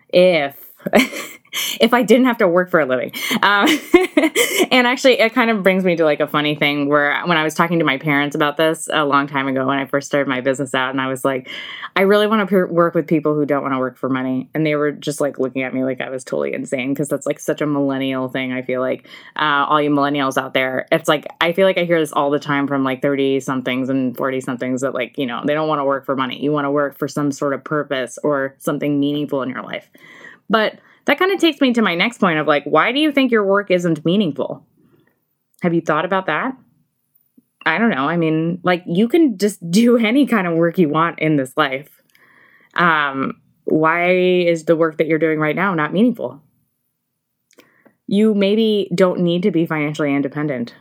if 0.09 0.64
if 1.79 1.93
I 1.93 2.03
didn't 2.03 2.25
have 2.25 2.37
to 2.39 2.47
work 2.47 2.69
for 2.69 2.79
a 2.79 2.85
living. 2.85 3.11
Um, 3.41 3.67
and 4.71 4.87
actually, 4.87 5.19
it 5.19 5.33
kind 5.33 5.49
of 5.49 5.63
brings 5.63 5.83
me 5.83 5.95
to 5.95 6.03
like 6.03 6.19
a 6.19 6.27
funny 6.27 6.55
thing 6.55 6.89
where 6.89 7.21
when 7.25 7.37
I 7.37 7.43
was 7.43 7.53
talking 7.53 7.79
to 7.79 7.85
my 7.85 7.97
parents 7.97 8.35
about 8.35 8.57
this 8.57 8.89
a 8.91 9.05
long 9.05 9.27
time 9.27 9.47
ago 9.47 9.65
when 9.65 9.77
I 9.77 9.85
first 9.85 10.07
started 10.07 10.27
my 10.27 10.41
business 10.41 10.73
out, 10.73 10.91
and 10.91 11.01
I 11.01 11.07
was 11.07 11.23
like, 11.23 11.49
I 11.95 12.01
really 12.01 12.27
want 12.27 12.47
to 12.49 12.65
work 12.65 12.93
with 12.93 13.07
people 13.07 13.35
who 13.35 13.45
don't 13.45 13.61
want 13.61 13.73
to 13.73 13.79
work 13.79 13.97
for 13.97 14.09
money. 14.09 14.49
And 14.53 14.65
they 14.65 14.75
were 14.75 14.91
just 14.91 15.21
like 15.21 15.39
looking 15.39 15.63
at 15.63 15.73
me 15.73 15.83
like 15.83 16.01
I 16.01 16.09
was 16.09 16.23
totally 16.23 16.53
insane 16.53 16.93
because 16.93 17.07
that's 17.07 17.25
like 17.25 17.39
such 17.39 17.61
a 17.61 17.65
millennial 17.65 18.27
thing. 18.27 18.51
I 18.51 18.61
feel 18.61 18.81
like 18.81 19.07
uh, 19.37 19.65
all 19.67 19.81
you 19.81 19.89
millennials 19.89 20.37
out 20.37 20.53
there, 20.53 20.87
it's 20.91 21.07
like, 21.07 21.25
I 21.39 21.53
feel 21.53 21.65
like 21.65 21.77
I 21.77 21.85
hear 21.85 21.99
this 21.99 22.11
all 22.11 22.31
the 22.31 22.39
time 22.39 22.67
from 22.67 22.83
like 22.83 23.01
30 23.01 23.39
somethings 23.39 23.87
and 23.89 24.15
40 24.17 24.41
somethings 24.41 24.81
that 24.81 24.93
like, 24.93 25.17
you 25.17 25.25
know, 25.25 25.41
they 25.45 25.53
don't 25.53 25.69
want 25.69 25.79
to 25.79 25.85
work 25.85 26.05
for 26.05 26.15
money. 26.15 26.41
You 26.41 26.51
want 26.51 26.65
to 26.65 26.71
work 26.71 26.97
for 26.97 27.07
some 27.07 27.31
sort 27.31 27.53
of 27.53 27.63
purpose 27.63 28.19
or 28.23 28.55
something 28.57 28.99
meaningful 28.99 29.41
in 29.41 29.49
your 29.49 29.63
life. 29.63 29.89
But 30.49 30.79
that 31.05 31.19
kind 31.19 31.31
of 31.31 31.39
takes 31.39 31.61
me 31.61 31.73
to 31.73 31.81
my 31.81 31.95
next 31.95 32.19
point 32.19 32.39
of 32.39 32.47
like, 32.47 32.63
why 32.65 32.91
do 32.91 32.99
you 32.99 33.11
think 33.11 33.31
your 33.31 33.45
work 33.45 33.71
isn't 33.71 34.05
meaningful? 34.05 34.65
Have 35.61 35.73
you 35.73 35.81
thought 35.81 36.05
about 36.05 36.27
that? 36.27 36.55
I 37.65 37.77
don't 37.77 37.89
know. 37.89 38.07
I 38.07 38.17
mean, 38.17 38.59
like 38.63 38.83
you 38.85 39.07
can 39.07 39.37
just 39.37 39.69
do 39.71 39.97
any 39.97 40.25
kind 40.25 40.47
of 40.47 40.53
work 40.53 40.77
you 40.77 40.89
want 40.89 41.19
in 41.19 41.35
this 41.35 41.55
life. 41.57 41.89
Um, 42.75 43.41
why 43.63 44.11
is 44.11 44.65
the 44.65 44.75
work 44.75 44.97
that 44.97 45.07
you're 45.07 45.19
doing 45.19 45.39
right 45.39 45.55
now 45.55 45.73
not 45.73 45.93
meaningful? 45.93 46.41
You 48.07 48.35
maybe 48.35 48.91
don't 48.93 49.21
need 49.21 49.43
to 49.43 49.51
be 49.51 49.65
financially 49.65 50.13
independent 50.13 50.75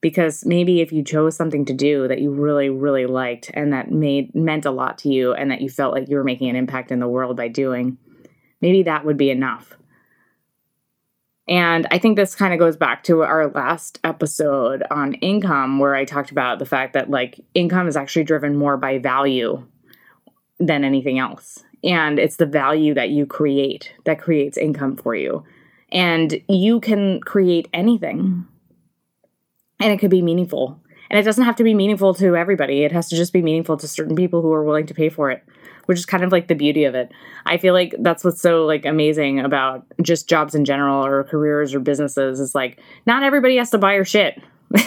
because 0.00 0.44
maybe 0.44 0.80
if 0.80 0.92
you 0.92 1.04
chose 1.04 1.36
something 1.36 1.64
to 1.64 1.72
do 1.72 2.08
that 2.08 2.20
you 2.20 2.30
really 2.30 2.68
really 2.68 3.06
liked 3.06 3.50
and 3.54 3.72
that 3.72 3.92
made 3.92 4.34
meant 4.34 4.66
a 4.66 4.70
lot 4.70 4.98
to 4.98 5.08
you 5.08 5.32
and 5.32 5.50
that 5.50 5.60
you 5.60 5.70
felt 5.70 5.94
like 5.94 6.08
you 6.08 6.16
were 6.16 6.24
making 6.24 6.50
an 6.50 6.56
impact 6.56 6.90
in 6.90 6.98
the 6.98 7.08
world 7.08 7.36
by 7.36 7.46
doing 7.46 7.96
Maybe 8.62 8.84
that 8.84 9.04
would 9.04 9.18
be 9.18 9.30
enough. 9.30 9.76
And 11.48 11.88
I 11.90 11.98
think 11.98 12.16
this 12.16 12.36
kind 12.36 12.52
of 12.54 12.60
goes 12.60 12.76
back 12.76 13.02
to 13.04 13.22
our 13.22 13.48
last 13.48 13.98
episode 14.04 14.84
on 14.90 15.14
income, 15.14 15.80
where 15.80 15.96
I 15.96 16.04
talked 16.04 16.30
about 16.30 16.60
the 16.60 16.64
fact 16.64 16.92
that 16.94 17.10
like 17.10 17.40
income 17.54 17.88
is 17.88 17.96
actually 17.96 18.24
driven 18.24 18.56
more 18.56 18.76
by 18.76 18.98
value 18.98 19.66
than 20.60 20.84
anything 20.84 21.18
else. 21.18 21.64
And 21.82 22.20
it's 22.20 22.36
the 22.36 22.46
value 22.46 22.94
that 22.94 23.10
you 23.10 23.26
create 23.26 23.92
that 24.04 24.20
creates 24.20 24.56
income 24.56 24.96
for 24.96 25.16
you. 25.16 25.44
And 25.90 26.40
you 26.48 26.80
can 26.80 27.20
create 27.20 27.68
anything, 27.74 28.46
and 29.78 29.92
it 29.92 29.98
could 29.98 30.10
be 30.10 30.22
meaningful. 30.22 30.80
And 31.10 31.18
it 31.18 31.24
doesn't 31.24 31.44
have 31.44 31.56
to 31.56 31.64
be 31.64 31.74
meaningful 31.74 32.14
to 32.14 32.36
everybody, 32.36 32.84
it 32.84 32.92
has 32.92 33.08
to 33.08 33.16
just 33.16 33.32
be 33.32 33.42
meaningful 33.42 33.76
to 33.76 33.88
certain 33.88 34.16
people 34.16 34.40
who 34.40 34.52
are 34.52 34.64
willing 34.64 34.86
to 34.86 34.94
pay 34.94 35.08
for 35.08 35.30
it 35.30 35.44
which 35.86 35.98
is 35.98 36.06
kind 36.06 36.24
of 36.24 36.32
like 36.32 36.48
the 36.48 36.54
beauty 36.54 36.84
of 36.84 36.94
it. 36.94 37.12
I 37.46 37.58
feel 37.58 37.74
like 37.74 37.94
that's 37.98 38.24
what's 38.24 38.40
so 38.40 38.64
like 38.64 38.84
amazing 38.84 39.40
about 39.40 39.84
just 40.00 40.28
jobs 40.28 40.54
in 40.54 40.64
general 40.64 41.04
or 41.04 41.24
careers 41.24 41.74
or 41.74 41.80
businesses 41.80 42.40
is 42.40 42.54
like 42.54 42.80
not 43.06 43.22
everybody 43.22 43.56
has 43.56 43.70
to 43.70 43.78
buy 43.78 43.94
your 43.94 44.04
shit. 44.04 44.40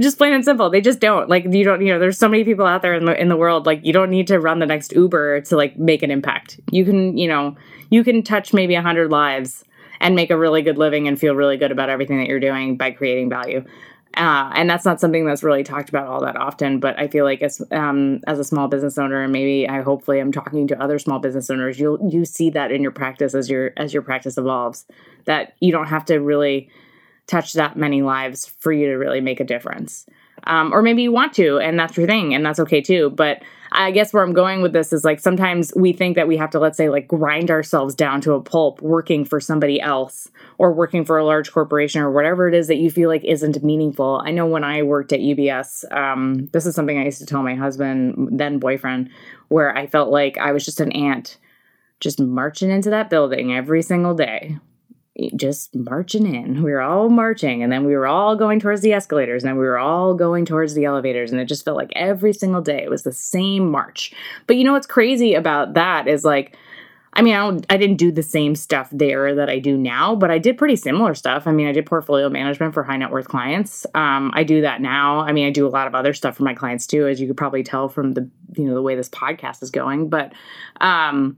just 0.00 0.18
plain 0.18 0.32
and 0.32 0.44
simple. 0.44 0.70
They 0.70 0.80
just 0.80 1.00
don't. 1.00 1.28
Like 1.28 1.44
you 1.44 1.64
don't, 1.64 1.84
you 1.84 1.92
know, 1.92 1.98
there's 1.98 2.18
so 2.18 2.28
many 2.28 2.44
people 2.44 2.66
out 2.66 2.82
there 2.82 2.94
in 2.94 3.04
the 3.04 3.20
in 3.20 3.28
the 3.28 3.36
world 3.36 3.66
like 3.66 3.84
you 3.84 3.92
don't 3.92 4.10
need 4.10 4.26
to 4.28 4.38
run 4.38 4.58
the 4.58 4.66
next 4.66 4.92
Uber 4.92 5.42
to 5.42 5.56
like 5.56 5.78
make 5.78 6.02
an 6.02 6.10
impact. 6.10 6.60
You 6.70 6.84
can, 6.84 7.16
you 7.16 7.28
know, 7.28 7.56
you 7.90 8.04
can 8.04 8.22
touch 8.22 8.52
maybe 8.52 8.74
a 8.74 8.78
100 8.78 9.10
lives 9.10 9.64
and 10.00 10.16
make 10.16 10.30
a 10.30 10.36
really 10.36 10.62
good 10.62 10.78
living 10.78 11.06
and 11.06 11.18
feel 11.18 11.34
really 11.34 11.56
good 11.56 11.70
about 11.70 11.88
everything 11.88 12.18
that 12.18 12.26
you're 12.26 12.40
doing 12.40 12.76
by 12.76 12.90
creating 12.90 13.30
value. 13.30 13.64
Uh, 14.14 14.52
and 14.54 14.68
that's 14.68 14.84
not 14.84 15.00
something 15.00 15.24
that's 15.24 15.42
really 15.42 15.64
talked 15.64 15.88
about 15.88 16.06
all 16.06 16.20
that 16.20 16.36
often. 16.36 16.80
But 16.80 16.98
I 16.98 17.08
feel 17.08 17.24
like 17.24 17.40
as 17.40 17.62
um, 17.70 18.20
as 18.26 18.38
a 18.38 18.44
small 18.44 18.68
business 18.68 18.98
owner, 18.98 19.22
and 19.22 19.32
maybe 19.32 19.68
I 19.68 19.80
hopefully 19.80 20.20
I'm 20.20 20.32
talking 20.32 20.66
to 20.68 20.82
other 20.82 20.98
small 20.98 21.18
business 21.18 21.48
owners, 21.48 21.80
you'll 21.80 21.98
you 22.10 22.24
see 22.24 22.50
that 22.50 22.70
in 22.70 22.82
your 22.82 22.92
practice 22.92 23.34
as 23.34 23.48
your 23.48 23.72
as 23.76 23.94
your 23.94 24.02
practice 24.02 24.36
evolves. 24.36 24.84
That 25.24 25.54
you 25.60 25.72
don't 25.72 25.86
have 25.86 26.04
to 26.06 26.18
really 26.18 26.68
touch 27.26 27.54
that 27.54 27.76
many 27.76 28.02
lives 28.02 28.52
for 28.58 28.72
you 28.72 28.88
to 28.88 28.96
really 28.96 29.20
make 29.20 29.40
a 29.40 29.44
difference. 29.44 30.04
Um, 30.44 30.74
or 30.74 30.82
maybe 30.82 31.02
you 31.02 31.12
want 31.12 31.32
to, 31.34 31.58
and 31.58 31.78
that's 31.78 31.96
your 31.96 32.06
thing, 32.06 32.34
and 32.34 32.44
that's 32.44 32.60
okay 32.60 32.80
too. 32.80 33.10
But 33.10 33.42
I 33.74 33.90
guess 33.90 34.12
where 34.12 34.22
I'm 34.22 34.34
going 34.34 34.60
with 34.60 34.74
this 34.74 34.92
is 34.92 35.02
like 35.02 35.18
sometimes 35.18 35.72
we 35.74 35.94
think 35.94 36.16
that 36.16 36.28
we 36.28 36.36
have 36.36 36.50
to, 36.50 36.58
let's 36.58 36.76
say, 36.76 36.90
like 36.90 37.08
grind 37.08 37.50
ourselves 37.50 37.94
down 37.94 38.20
to 38.20 38.34
a 38.34 38.40
pulp 38.40 38.82
working 38.82 39.24
for 39.24 39.40
somebody 39.40 39.80
else 39.80 40.28
or 40.58 40.72
working 40.72 41.06
for 41.06 41.16
a 41.16 41.24
large 41.24 41.50
corporation 41.50 42.02
or 42.02 42.10
whatever 42.10 42.46
it 42.48 42.54
is 42.54 42.66
that 42.68 42.76
you 42.76 42.90
feel 42.90 43.08
like 43.08 43.24
isn't 43.24 43.64
meaningful. 43.64 44.22
I 44.24 44.30
know 44.30 44.46
when 44.46 44.62
I 44.62 44.82
worked 44.82 45.12
at 45.12 45.20
UBS, 45.20 45.90
um, 45.90 46.48
this 46.52 46.66
is 46.66 46.74
something 46.74 46.98
I 46.98 47.04
used 47.04 47.20
to 47.20 47.26
tell 47.26 47.42
my 47.42 47.54
husband, 47.54 48.28
then 48.32 48.58
boyfriend, 48.58 49.08
where 49.48 49.74
I 49.74 49.86
felt 49.86 50.10
like 50.10 50.36
I 50.36 50.52
was 50.52 50.66
just 50.66 50.80
an 50.80 50.92
ant 50.92 51.38
just 51.98 52.20
marching 52.20 52.70
into 52.70 52.90
that 52.90 53.08
building 53.08 53.54
every 53.54 53.80
single 53.80 54.14
day 54.14 54.58
just 55.36 55.74
marching 55.74 56.32
in. 56.34 56.62
We 56.62 56.72
were 56.72 56.80
all 56.80 57.10
marching, 57.10 57.62
and 57.62 57.70
then 57.70 57.84
we 57.84 57.94
were 57.94 58.06
all 58.06 58.34
going 58.36 58.60
towards 58.60 58.80
the 58.80 58.92
escalators, 58.92 59.42
and 59.42 59.50
then 59.50 59.58
we 59.58 59.66
were 59.66 59.78
all 59.78 60.14
going 60.14 60.44
towards 60.44 60.74
the 60.74 60.84
elevators, 60.84 61.32
and 61.32 61.40
it 61.40 61.46
just 61.46 61.64
felt 61.64 61.76
like 61.76 61.92
every 61.94 62.32
single 62.32 62.62
day 62.62 62.82
it 62.82 62.90
was 62.90 63.02
the 63.02 63.12
same 63.12 63.70
march. 63.70 64.12
But 64.46 64.56
you 64.56 64.64
know 64.64 64.72
what's 64.72 64.86
crazy 64.86 65.34
about 65.34 65.74
that 65.74 66.08
is 66.08 66.24
like, 66.24 66.56
I 67.12 67.20
mean, 67.20 67.34
I, 67.34 67.74
I 67.74 67.76
didn't 67.76 67.98
do 67.98 68.10
the 68.10 68.22
same 68.22 68.54
stuff 68.54 68.88
there 68.90 69.34
that 69.34 69.50
I 69.50 69.58
do 69.58 69.76
now, 69.76 70.16
but 70.16 70.30
I 70.30 70.38
did 70.38 70.56
pretty 70.56 70.76
similar 70.76 71.14
stuff. 71.14 71.46
I 71.46 71.52
mean, 71.52 71.66
I 71.66 71.72
did 71.72 71.84
portfolio 71.84 72.30
management 72.30 72.72
for 72.72 72.82
high 72.82 72.96
net 72.96 73.10
worth 73.10 73.28
clients. 73.28 73.84
Um, 73.94 74.30
I 74.34 74.44
do 74.44 74.62
that 74.62 74.80
now. 74.80 75.20
I 75.20 75.32
mean, 75.32 75.46
I 75.46 75.50
do 75.50 75.66
a 75.66 75.68
lot 75.68 75.86
of 75.86 75.94
other 75.94 76.14
stuff 76.14 76.36
for 76.36 76.44
my 76.44 76.54
clients 76.54 76.86
too, 76.86 77.06
as 77.06 77.20
you 77.20 77.26
could 77.26 77.36
probably 77.36 77.62
tell 77.62 77.90
from 77.90 78.12
the 78.12 78.30
you 78.56 78.64
know 78.64 78.74
the 78.74 78.82
way 78.82 78.94
this 78.94 79.10
podcast 79.10 79.62
is 79.62 79.70
going. 79.70 80.08
But 80.08 80.32
um, 80.80 81.36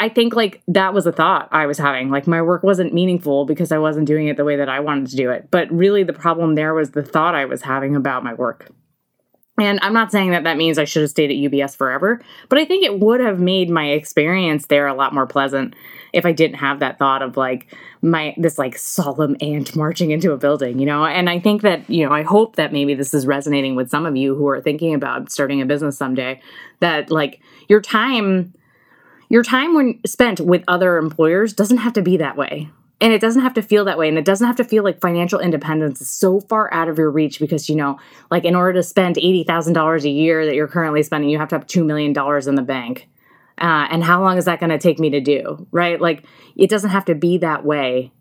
I 0.00 0.08
think 0.08 0.34
like 0.34 0.62
that 0.66 0.94
was 0.94 1.06
a 1.06 1.12
thought 1.12 1.48
I 1.52 1.66
was 1.66 1.76
having. 1.76 2.10
Like 2.10 2.26
my 2.26 2.40
work 2.40 2.62
wasn't 2.62 2.94
meaningful 2.94 3.44
because 3.44 3.70
I 3.70 3.76
wasn't 3.76 4.06
doing 4.06 4.28
it 4.28 4.38
the 4.38 4.46
way 4.46 4.56
that 4.56 4.68
I 4.68 4.80
wanted 4.80 5.08
to 5.08 5.16
do 5.16 5.30
it. 5.30 5.48
But 5.50 5.70
really, 5.70 6.04
the 6.04 6.14
problem 6.14 6.54
there 6.54 6.72
was 6.72 6.92
the 6.92 7.02
thought 7.02 7.34
I 7.34 7.44
was 7.44 7.60
having 7.60 7.94
about 7.94 8.24
my 8.24 8.32
work. 8.32 8.72
And 9.60 9.78
I'm 9.82 9.92
not 9.92 10.10
saying 10.10 10.30
that 10.30 10.44
that 10.44 10.56
means 10.56 10.78
I 10.78 10.84
should 10.84 11.02
have 11.02 11.10
stayed 11.10 11.30
at 11.30 11.52
UBS 11.52 11.76
forever, 11.76 12.22
but 12.48 12.58
I 12.58 12.64
think 12.64 12.82
it 12.82 12.98
would 12.98 13.20
have 13.20 13.40
made 13.40 13.68
my 13.68 13.90
experience 13.90 14.66
there 14.66 14.86
a 14.86 14.94
lot 14.94 15.12
more 15.12 15.26
pleasant 15.26 15.74
if 16.14 16.24
I 16.24 16.32
didn't 16.32 16.56
have 16.56 16.80
that 16.80 16.98
thought 16.98 17.20
of 17.20 17.36
like 17.36 17.72
my 18.00 18.34
this 18.38 18.58
like 18.58 18.78
solemn 18.78 19.36
ant 19.42 19.76
marching 19.76 20.12
into 20.12 20.32
a 20.32 20.38
building, 20.38 20.78
you 20.78 20.86
know? 20.86 21.04
And 21.04 21.28
I 21.28 21.40
think 21.40 21.60
that, 21.60 21.88
you 21.90 22.06
know, 22.06 22.12
I 22.12 22.22
hope 22.22 22.56
that 22.56 22.72
maybe 22.72 22.94
this 22.94 23.12
is 23.12 23.26
resonating 23.26 23.76
with 23.76 23.90
some 23.90 24.06
of 24.06 24.16
you 24.16 24.34
who 24.34 24.48
are 24.48 24.62
thinking 24.62 24.94
about 24.94 25.30
starting 25.30 25.60
a 25.60 25.66
business 25.66 25.98
someday 25.98 26.40
that 26.80 27.10
like 27.10 27.42
your 27.68 27.82
time 27.82 28.54
your 29.30 29.44
time 29.44 29.74
when 29.74 30.00
spent 30.04 30.40
with 30.40 30.62
other 30.68 30.98
employers 30.98 31.54
doesn't 31.54 31.78
have 31.78 31.94
to 31.94 32.02
be 32.02 32.18
that 32.18 32.36
way. 32.36 32.68
And 33.00 33.14
it 33.14 33.20
doesn't 33.22 33.40
have 33.40 33.54
to 33.54 33.62
feel 33.62 33.86
that 33.86 33.96
way. 33.96 34.08
And 34.08 34.18
it 34.18 34.26
doesn't 34.26 34.46
have 34.46 34.56
to 34.56 34.64
feel 34.64 34.84
like 34.84 35.00
financial 35.00 35.40
independence 35.40 36.02
is 36.02 36.10
so 36.10 36.40
far 36.40 36.72
out 36.74 36.88
of 36.88 36.98
your 36.98 37.10
reach 37.10 37.40
because, 37.40 37.70
you 37.70 37.76
know, 37.76 37.98
like 38.30 38.44
in 38.44 38.54
order 38.54 38.74
to 38.74 38.82
spend 38.82 39.16
$80,000 39.16 40.04
a 40.04 40.10
year 40.10 40.44
that 40.44 40.54
you're 40.54 40.68
currently 40.68 41.02
spending, 41.02 41.30
you 41.30 41.38
have 41.38 41.48
to 41.48 41.54
have 41.54 41.66
$2 41.66 41.86
million 41.86 42.10
in 42.46 42.54
the 42.56 42.62
bank. 42.62 43.08
Uh, 43.56 43.86
and 43.90 44.04
how 44.04 44.20
long 44.20 44.36
is 44.36 44.44
that 44.44 44.60
going 44.60 44.70
to 44.70 44.78
take 44.78 44.98
me 44.98 45.08
to 45.10 45.20
do? 45.20 45.66
Right? 45.70 45.98
Like 45.98 46.26
it 46.56 46.68
doesn't 46.68 46.90
have 46.90 47.06
to 47.06 47.14
be 47.14 47.38
that 47.38 47.64
way 47.64 48.12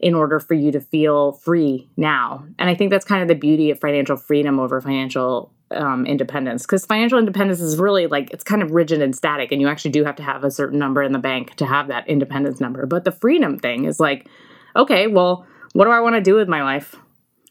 in 0.00 0.14
order 0.14 0.40
for 0.40 0.54
you 0.54 0.72
to 0.72 0.80
feel 0.80 1.32
free 1.32 1.88
now. 1.96 2.46
And 2.58 2.68
I 2.68 2.74
think 2.74 2.90
that's 2.90 3.04
kind 3.04 3.22
of 3.22 3.28
the 3.28 3.34
beauty 3.34 3.70
of 3.70 3.78
financial 3.78 4.16
freedom 4.16 4.58
over 4.58 4.80
financial 4.80 5.52
um, 5.72 6.06
independence 6.06 6.62
because 6.62 6.86
financial 6.86 7.18
independence 7.18 7.60
is 7.60 7.78
really 7.78 8.06
like 8.06 8.30
it's 8.30 8.44
kind 8.44 8.62
of 8.62 8.70
rigid 8.70 9.02
and 9.02 9.16
static 9.16 9.50
and 9.50 9.60
you 9.60 9.68
actually 9.68 9.90
do 9.90 10.04
have 10.04 10.16
to 10.16 10.22
have 10.22 10.44
a 10.44 10.50
certain 10.50 10.78
number 10.78 11.02
in 11.02 11.12
the 11.12 11.18
bank 11.18 11.54
to 11.56 11.66
have 11.66 11.88
that 11.88 12.06
independence 12.08 12.60
number. 12.60 12.86
But 12.86 13.04
the 13.04 13.12
freedom 13.12 13.58
thing 13.58 13.84
is 13.84 13.98
like 13.98 14.28
okay 14.76 15.06
well 15.06 15.46
what 15.72 15.86
do 15.86 15.90
i 15.90 16.00
want 16.00 16.14
to 16.14 16.20
do 16.20 16.34
with 16.34 16.48
my 16.48 16.62
life? 16.62 16.94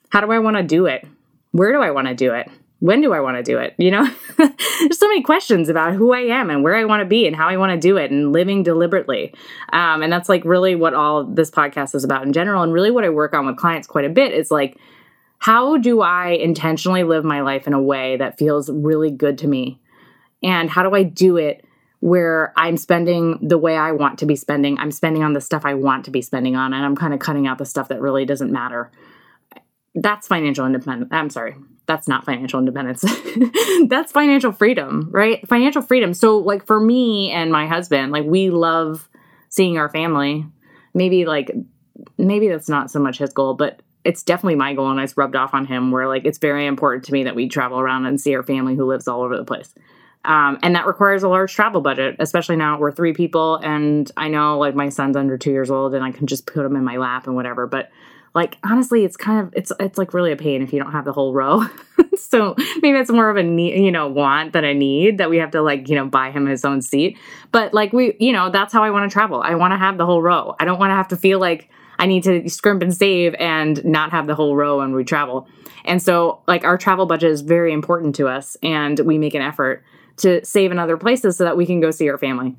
How 0.09 0.21
do 0.21 0.31
i 0.31 0.39
want 0.39 0.57
to 0.57 0.63
do 0.63 0.85
it? 0.85 1.05
Where 1.51 1.73
do 1.73 1.79
i 1.79 1.91
want 1.91 2.07
to 2.07 2.15
do 2.15 2.33
it? 2.33 2.49
When 2.79 3.01
do 3.01 3.11
i 3.11 3.19
want 3.19 3.35
to 3.37 3.43
do 3.43 3.57
it? 3.57 3.75
You 3.77 3.91
know? 3.91 4.07
There's 4.37 4.99
so 4.99 5.07
many 5.09 5.21
questions 5.21 5.67
about 5.67 5.93
who 5.93 6.13
i 6.13 6.19
am 6.21 6.49
and 6.49 6.63
where 6.63 6.75
i 6.75 6.85
want 6.85 7.01
to 7.01 7.05
be 7.05 7.27
and 7.27 7.35
how 7.35 7.49
i 7.49 7.57
want 7.57 7.73
to 7.73 7.77
do 7.77 7.97
it 7.97 8.11
and 8.11 8.31
living 8.31 8.63
deliberately. 8.63 9.33
Um, 9.73 10.01
and 10.01 10.11
that's 10.11 10.29
like 10.29 10.45
really 10.45 10.75
what 10.75 10.93
all 10.93 11.25
this 11.25 11.51
podcast 11.51 11.95
is 11.95 12.05
about 12.05 12.23
in 12.23 12.31
general 12.31 12.63
and 12.63 12.71
really 12.71 12.91
what 12.91 13.03
i 13.03 13.09
work 13.09 13.33
on 13.33 13.45
with 13.45 13.57
clients 13.57 13.87
quite 13.87 14.05
a 14.05 14.09
bit 14.09 14.31
is 14.31 14.51
like 14.51 14.77
how 15.39 15.77
do 15.77 16.01
I 16.01 16.29
intentionally 16.29 17.03
live 17.03 17.23
my 17.23 17.41
life 17.41 17.67
in 17.67 17.73
a 17.73 17.81
way 17.81 18.17
that 18.17 18.37
feels 18.37 18.69
really 18.69 19.11
good 19.11 19.37
to 19.39 19.47
me? 19.47 19.79
And 20.41 20.69
how 20.69 20.83
do 20.83 20.95
I 20.95 21.03
do 21.03 21.37
it 21.37 21.65
where 21.99 22.53
I'm 22.55 22.77
spending 22.77 23.39
the 23.41 23.57
way 23.57 23.75
I 23.75 23.91
want 23.91 24.19
to 24.19 24.25
be 24.25 24.35
spending? 24.35 24.77
I'm 24.79 24.91
spending 24.91 25.23
on 25.23 25.33
the 25.33 25.41
stuff 25.41 25.65
I 25.65 25.73
want 25.73 26.05
to 26.05 26.11
be 26.11 26.21
spending 26.21 26.55
on, 26.55 26.73
and 26.73 26.85
I'm 26.85 26.95
kind 26.95 27.13
of 27.13 27.19
cutting 27.19 27.47
out 27.47 27.57
the 27.57 27.65
stuff 27.65 27.87
that 27.89 28.01
really 28.01 28.25
doesn't 28.25 28.51
matter. 28.51 28.91
That's 29.93 30.27
financial 30.27 30.65
independence. 30.65 31.09
I'm 31.11 31.29
sorry. 31.29 31.55
That's 31.87 32.07
not 32.07 32.25
financial 32.25 32.59
independence. 32.59 33.05
that's 33.87 34.11
financial 34.11 34.51
freedom, 34.51 35.09
right? 35.11 35.47
Financial 35.47 35.81
freedom. 35.81 36.13
So, 36.13 36.39
like 36.39 36.65
for 36.65 36.79
me 36.79 37.31
and 37.31 37.51
my 37.51 37.67
husband, 37.67 38.11
like 38.11 38.25
we 38.25 38.49
love 38.49 39.07
seeing 39.49 39.77
our 39.77 39.89
family. 39.89 40.45
Maybe 40.93 41.25
like 41.25 41.51
maybe 42.17 42.47
that's 42.47 42.69
not 42.69 42.91
so 42.91 42.99
much 42.99 43.17
his 43.17 43.33
goal, 43.33 43.53
but 43.53 43.81
it's 44.05 44.23
definitely 44.23 44.55
my 44.55 44.73
goal 44.73 44.91
and 44.91 44.99
it's 44.99 45.17
rubbed 45.17 45.35
off 45.35 45.53
on 45.53 45.65
him 45.65 45.91
where 45.91 46.07
like 46.07 46.25
it's 46.25 46.37
very 46.37 46.67
important 46.67 47.03
to 47.05 47.11
me 47.11 47.23
that 47.23 47.35
we 47.35 47.49
travel 47.49 47.79
around 47.79 48.05
and 48.05 48.21
see 48.21 48.35
our 48.35 48.43
family 48.43 48.75
who 48.75 48.85
lives 48.85 49.07
all 49.07 49.23
over 49.23 49.35
the 49.35 49.43
place. 49.43 49.73
Um, 50.23 50.57
and 50.63 50.75
that 50.75 50.87
requires 50.87 51.23
a 51.23 51.29
large 51.29 51.53
travel 51.53 51.81
budget, 51.81 52.15
especially 52.19 52.55
now 52.55 52.79
we're 52.79 52.91
three 52.91 53.13
people. 53.13 53.57
And 53.57 54.09
I 54.15 54.27
know 54.27 54.57
like 54.57 54.75
my 54.75 54.89
son's 54.89 55.15
under 55.15 55.37
two 55.37 55.51
years 55.51 55.69
old 55.69 55.93
and 55.93 56.03
I 56.03 56.11
can 56.11 56.27
just 56.27 56.45
put 56.45 56.65
him 56.65 56.75
in 56.75 56.83
my 56.83 56.97
lap 56.97 57.27
and 57.27 57.35
whatever. 57.35 57.67
But 57.67 57.91
like 58.35 58.57
honestly, 58.63 59.05
it's 59.05 59.17
kind 59.17 59.39
of 59.39 59.53
it's 59.55 59.71
it's 59.79 59.97
like 59.97 60.13
really 60.13 60.31
a 60.31 60.35
pain 60.35 60.61
if 60.61 60.73
you 60.73 60.79
don't 60.79 60.91
have 60.91 61.05
the 61.05 61.13
whole 61.13 61.33
row. 61.33 61.63
so 62.17 62.55
maybe 62.81 62.97
it's 62.97 63.11
more 63.11 63.29
of 63.29 63.37
a 63.37 63.43
need, 63.43 63.81
you 63.81 63.91
know, 63.91 64.07
want 64.07 64.53
than 64.53 64.65
a 64.65 64.73
need 64.73 65.17
that 65.19 65.29
we 65.29 65.37
have 65.37 65.51
to 65.51 65.61
like 65.61 65.87
you 65.89 65.95
know 65.95 66.05
buy 66.05 66.31
him 66.31 66.45
his 66.45 66.65
own 66.65 66.81
seat. 66.81 67.17
But 67.51 67.73
like 67.73 67.93
we, 67.93 68.15
you 68.19 68.33
know, 68.33 68.51
that's 68.51 68.73
how 68.73 68.83
I 68.83 68.89
want 68.89 69.09
to 69.09 69.13
travel. 69.13 69.41
I 69.41 69.55
want 69.55 69.71
to 69.71 69.77
have 69.77 69.97
the 69.97 70.05
whole 70.05 70.21
row. 70.21 70.55
I 70.59 70.65
don't 70.65 70.79
want 70.79 70.91
to 70.91 70.95
have 70.95 71.07
to 71.09 71.17
feel 71.17 71.39
like 71.39 71.69
I 71.97 72.05
need 72.05 72.23
to 72.23 72.49
scrimp 72.49 72.81
and 72.81 72.95
save 72.95 73.33
and 73.35 73.83
not 73.85 74.11
have 74.11 74.27
the 74.27 74.35
whole 74.35 74.55
row 74.55 74.79
when 74.79 74.93
we 74.93 75.03
travel. 75.03 75.47
And 75.85 76.01
so 76.01 76.41
like 76.47 76.63
our 76.63 76.77
travel 76.77 77.05
budget 77.05 77.31
is 77.31 77.41
very 77.41 77.71
important 77.73 78.15
to 78.15 78.27
us, 78.27 78.57
and 78.63 78.99
we 78.99 79.17
make 79.17 79.33
an 79.33 79.41
effort 79.41 79.83
to 80.17 80.43
save 80.45 80.71
in 80.71 80.79
other 80.79 80.97
places 80.97 81.37
so 81.37 81.43
that 81.43 81.57
we 81.57 81.65
can 81.65 81.79
go 81.79 81.91
see 81.91 82.09
our 82.09 82.17
family. 82.17 82.55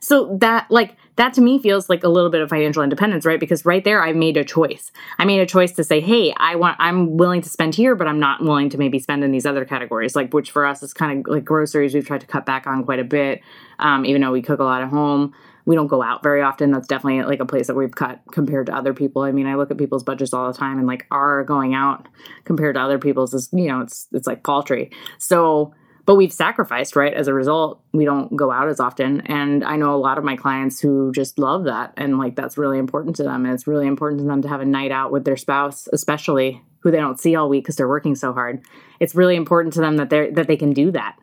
So 0.00 0.36
that 0.40 0.70
like 0.70 0.96
that 1.16 1.34
to 1.34 1.42
me 1.42 1.58
feels 1.58 1.90
like 1.90 2.02
a 2.02 2.08
little 2.08 2.30
bit 2.30 2.40
of 2.40 2.48
financial 2.48 2.82
independence, 2.82 3.26
right? 3.26 3.38
Because 3.38 3.66
right 3.66 3.84
there 3.84 4.02
I 4.02 4.14
made 4.14 4.38
a 4.38 4.44
choice. 4.44 4.90
I 5.18 5.26
made 5.26 5.40
a 5.40 5.46
choice 5.46 5.72
to 5.72 5.84
say, 5.84 6.00
"Hey, 6.00 6.32
I 6.38 6.56
want 6.56 6.76
I'm 6.80 7.18
willing 7.18 7.42
to 7.42 7.48
spend 7.50 7.74
here, 7.74 7.94
but 7.94 8.08
I'm 8.08 8.18
not 8.18 8.42
willing 8.42 8.70
to 8.70 8.78
maybe 8.78 8.98
spend 8.98 9.22
in 9.22 9.30
these 9.30 9.44
other 9.44 9.66
categories." 9.66 10.16
Like 10.16 10.32
which 10.32 10.50
for 10.50 10.64
us 10.64 10.82
is 10.82 10.94
kind 10.94 11.20
of 11.20 11.30
like 11.30 11.44
groceries 11.44 11.92
we've 11.92 12.06
tried 12.06 12.22
to 12.22 12.26
cut 12.26 12.46
back 12.46 12.66
on 12.66 12.84
quite 12.84 12.98
a 12.98 13.04
bit. 13.04 13.42
Um, 13.78 14.06
even 14.06 14.22
though 14.22 14.32
we 14.32 14.40
cook 14.40 14.60
a 14.60 14.64
lot 14.64 14.80
at 14.80 14.88
home, 14.88 15.34
we 15.70 15.76
don't 15.76 15.86
go 15.86 16.02
out 16.02 16.20
very 16.20 16.42
often. 16.42 16.72
That's 16.72 16.88
definitely 16.88 17.22
like 17.22 17.38
a 17.38 17.46
place 17.46 17.68
that 17.68 17.76
we've 17.76 17.94
cut 17.94 18.20
compared 18.32 18.66
to 18.66 18.74
other 18.74 18.92
people. 18.92 19.22
I 19.22 19.30
mean, 19.30 19.46
I 19.46 19.54
look 19.54 19.70
at 19.70 19.78
people's 19.78 20.02
budgets 20.02 20.34
all 20.34 20.50
the 20.50 20.58
time 20.58 20.78
and 20.78 20.86
like 20.88 21.06
our 21.12 21.44
going 21.44 21.74
out 21.74 22.08
compared 22.42 22.74
to 22.74 22.80
other 22.80 22.98
people's 22.98 23.32
is, 23.34 23.48
you 23.52 23.68
know, 23.68 23.80
it's 23.80 24.08
it's 24.10 24.26
like 24.26 24.42
paltry. 24.42 24.90
So 25.18 25.72
but 26.06 26.16
we've 26.16 26.32
sacrificed, 26.32 26.96
right? 26.96 27.14
As 27.14 27.28
a 27.28 27.34
result, 27.34 27.84
we 27.92 28.04
don't 28.04 28.34
go 28.34 28.50
out 28.50 28.68
as 28.68 28.80
often. 28.80 29.20
And 29.26 29.62
I 29.62 29.76
know 29.76 29.94
a 29.94 29.96
lot 29.96 30.18
of 30.18 30.24
my 30.24 30.34
clients 30.34 30.80
who 30.80 31.12
just 31.12 31.38
love 31.38 31.66
that. 31.66 31.94
And 31.96 32.18
like 32.18 32.34
that's 32.34 32.58
really 32.58 32.80
important 32.80 33.14
to 33.16 33.22
them. 33.22 33.44
And 33.44 33.54
it's 33.54 33.68
really 33.68 33.86
important 33.86 34.22
to 34.22 34.26
them 34.26 34.42
to 34.42 34.48
have 34.48 34.60
a 34.60 34.64
night 34.64 34.90
out 34.90 35.12
with 35.12 35.24
their 35.24 35.36
spouse, 35.36 35.86
especially 35.92 36.60
who 36.80 36.90
they 36.90 36.98
don't 36.98 37.20
see 37.20 37.36
all 37.36 37.48
week 37.48 37.62
because 37.62 37.76
they're 37.76 37.86
working 37.86 38.16
so 38.16 38.32
hard. 38.32 38.60
It's 38.98 39.14
really 39.14 39.36
important 39.36 39.72
to 39.74 39.80
them 39.80 39.98
that 39.98 40.10
they're 40.10 40.32
that 40.32 40.48
they 40.48 40.56
can 40.56 40.72
do 40.72 40.90
that. 40.90 41.16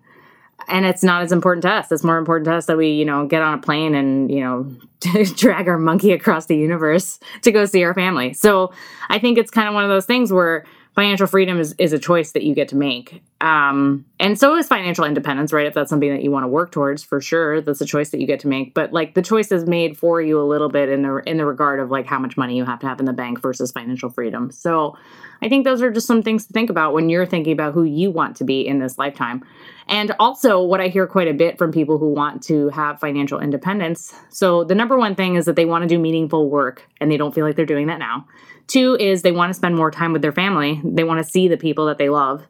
And 0.68 0.86
it's 0.86 1.04
not 1.04 1.22
as 1.22 1.32
important 1.32 1.62
to 1.64 1.70
us. 1.70 1.92
It's 1.92 2.04
more 2.04 2.18
important 2.18 2.46
to 2.46 2.54
us 2.54 2.66
that 2.66 2.78
we, 2.78 2.90
you 2.90 3.06
know, 3.06 3.26
get 3.26 3.42
on 3.42 3.54
a 3.54 3.62
plane 3.62 3.96
and, 3.96 4.30
you 4.30 4.42
know, 4.42 4.70
drag 5.36 5.68
our 5.68 5.78
monkey 5.78 6.12
across 6.12 6.48
the 6.48 6.58
universe 6.58 7.20
to 7.44 7.52
go 7.52 7.66
see 7.66 7.84
our 7.84 7.94
family. 7.94 8.34
So 8.34 8.74
I 9.10 9.20
think 9.20 9.38
it's 9.38 9.52
kind 9.52 9.68
of 9.68 9.74
one 9.74 9.84
of 9.84 9.90
those 9.90 10.06
things 10.06 10.34
where 10.34 10.66
financial 10.98 11.28
freedom 11.28 11.60
is, 11.60 11.76
is 11.78 11.94
a 11.94 12.00
choice 12.00 12.32
that 12.32 12.42
you 12.42 12.56
get 12.56 12.70
to 12.70 12.76
make. 12.76 13.22
Um, 13.40 14.04
and 14.20 14.40
so 14.40 14.56
is 14.56 14.68
financial 14.68 15.06
independence, 15.06 15.54
right? 15.54 15.68
If 15.68 15.76
that's 15.76 15.92
something 15.92 16.10
that 16.10 16.24
you 16.24 16.32
want 16.32 16.46
to 16.46 16.48
work 16.48 16.72
towards, 16.72 17.04
for 17.04 17.22
sure, 17.22 17.62
that's 17.62 17.80
a 17.82 17.86
choice 17.86 18.10
that 18.10 18.20
you 18.20 18.26
get 18.26 18.40
to 18.40 18.48
make. 18.48 18.74
But 18.74 18.94
like 18.94 19.14
the 19.14 19.22
choice 19.22 19.52
is 19.52 19.68
made 19.68 19.96
for 19.96 20.20
you 20.24 20.42
a 20.42 20.48
little 20.48 20.70
bit 20.70 20.90
in 20.90 21.04
the 21.04 21.18
in 21.28 21.38
the 21.38 21.46
regard 21.46 21.80
of 21.80 21.92
like 21.92 22.08
how 22.08 22.18
much 22.18 22.36
money 22.36 22.58
you 22.58 22.66
have 22.66 22.80
to 22.80 22.88
have 22.88 23.00
in 23.00 23.06
the 23.06 23.14
bank 23.14 23.40
versus 23.40 23.72
financial 23.72 24.10
freedom. 24.10 24.50
So 24.50 24.98
I 25.44 25.50
think 25.50 25.66
those 25.66 25.84
are 25.84 25.92
just 25.92 26.08
some 26.08 26.24
things 26.24 26.48
to 26.48 26.54
think 26.54 26.72
about 26.72 26.94
when 26.94 27.10
you're 27.10 27.28
thinking 27.28 27.54
about 27.54 27.76
who 27.76 27.84
you 27.84 28.10
want 28.10 28.36
to 28.38 28.44
be 28.44 28.68
in 28.68 28.80
this 28.80 28.98
lifetime. 28.98 29.46
And 29.88 30.16
also, 30.20 30.64
what 30.64 30.82
I 30.82 30.88
hear 30.88 31.06
quite 31.06 31.28
a 31.28 31.34
bit 31.34 31.60
from 31.60 31.72
people 31.72 32.00
who 32.00 32.10
want 32.10 32.42
to 32.46 32.70
have 32.70 33.00
financial 33.00 33.40
independence. 33.40 34.16
So, 34.30 34.64
the 34.64 34.74
number 34.74 34.98
one 34.98 35.14
thing 35.14 35.36
is 35.36 35.46
that 35.46 35.56
they 35.56 35.66
want 35.66 35.84
to 35.84 35.88
do 35.88 36.00
meaningful 36.00 36.50
work 36.50 36.90
and 37.00 37.12
they 37.12 37.18
don't 37.18 37.36
feel 37.36 37.46
like 37.46 37.56
they're 37.56 37.68
doing 37.68 37.86
that 37.86 38.00
now. 38.00 38.26
Two 38.68 38.98
is 39.00 39.22
they 39.22 39.32
want 39.32 39.50
to 39.50 39.54
spend 39.54 39.76
more 39.76 39.92
time 39.92 40.14
with 40.14 40.22
their 40.22 40.32
family. 40.32 40.82
They 40.84 41.04
want 41.04 41.24
to 41.24 41.30
see 41.30 41.48
the 41.48 41.58
people 41.58 41.86
that 41.88 41.98
they 41.98 42.10
love 42.10 42.46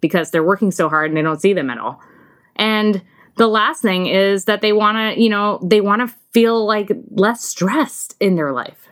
because 0.00 0.30
they're 0.30 0.44
working 0.44 0.72
so 0.72 0.88
hard 0.88 1.10
and 1.10 1.16
they 1.16 1.22
don't 1.22 1.40
see 1.40 1.52
them 1.52 1.70
at 1.70 1.78
all. 1.78 2.00
And 2.56 3.02
the 3.36 3.46
last 3.46 3.80
thing 3.80 4.06
is 4.06 4.44
that 4.46 4.60
they 4.60 4.72
want 4.72 4.96
to, 4.96 5.20
you 5.20 5.28
know, 5.28 5.58
they 5.62 5.80
want 5.80 6.00
to 6.06 6.14
feel 6.32 6.66
like 6.66 6.90
less 7.10 7.44
stressed 7.44 8.16
in 8.20 8.36
their 8.36 8.52
life. 8.52 8.88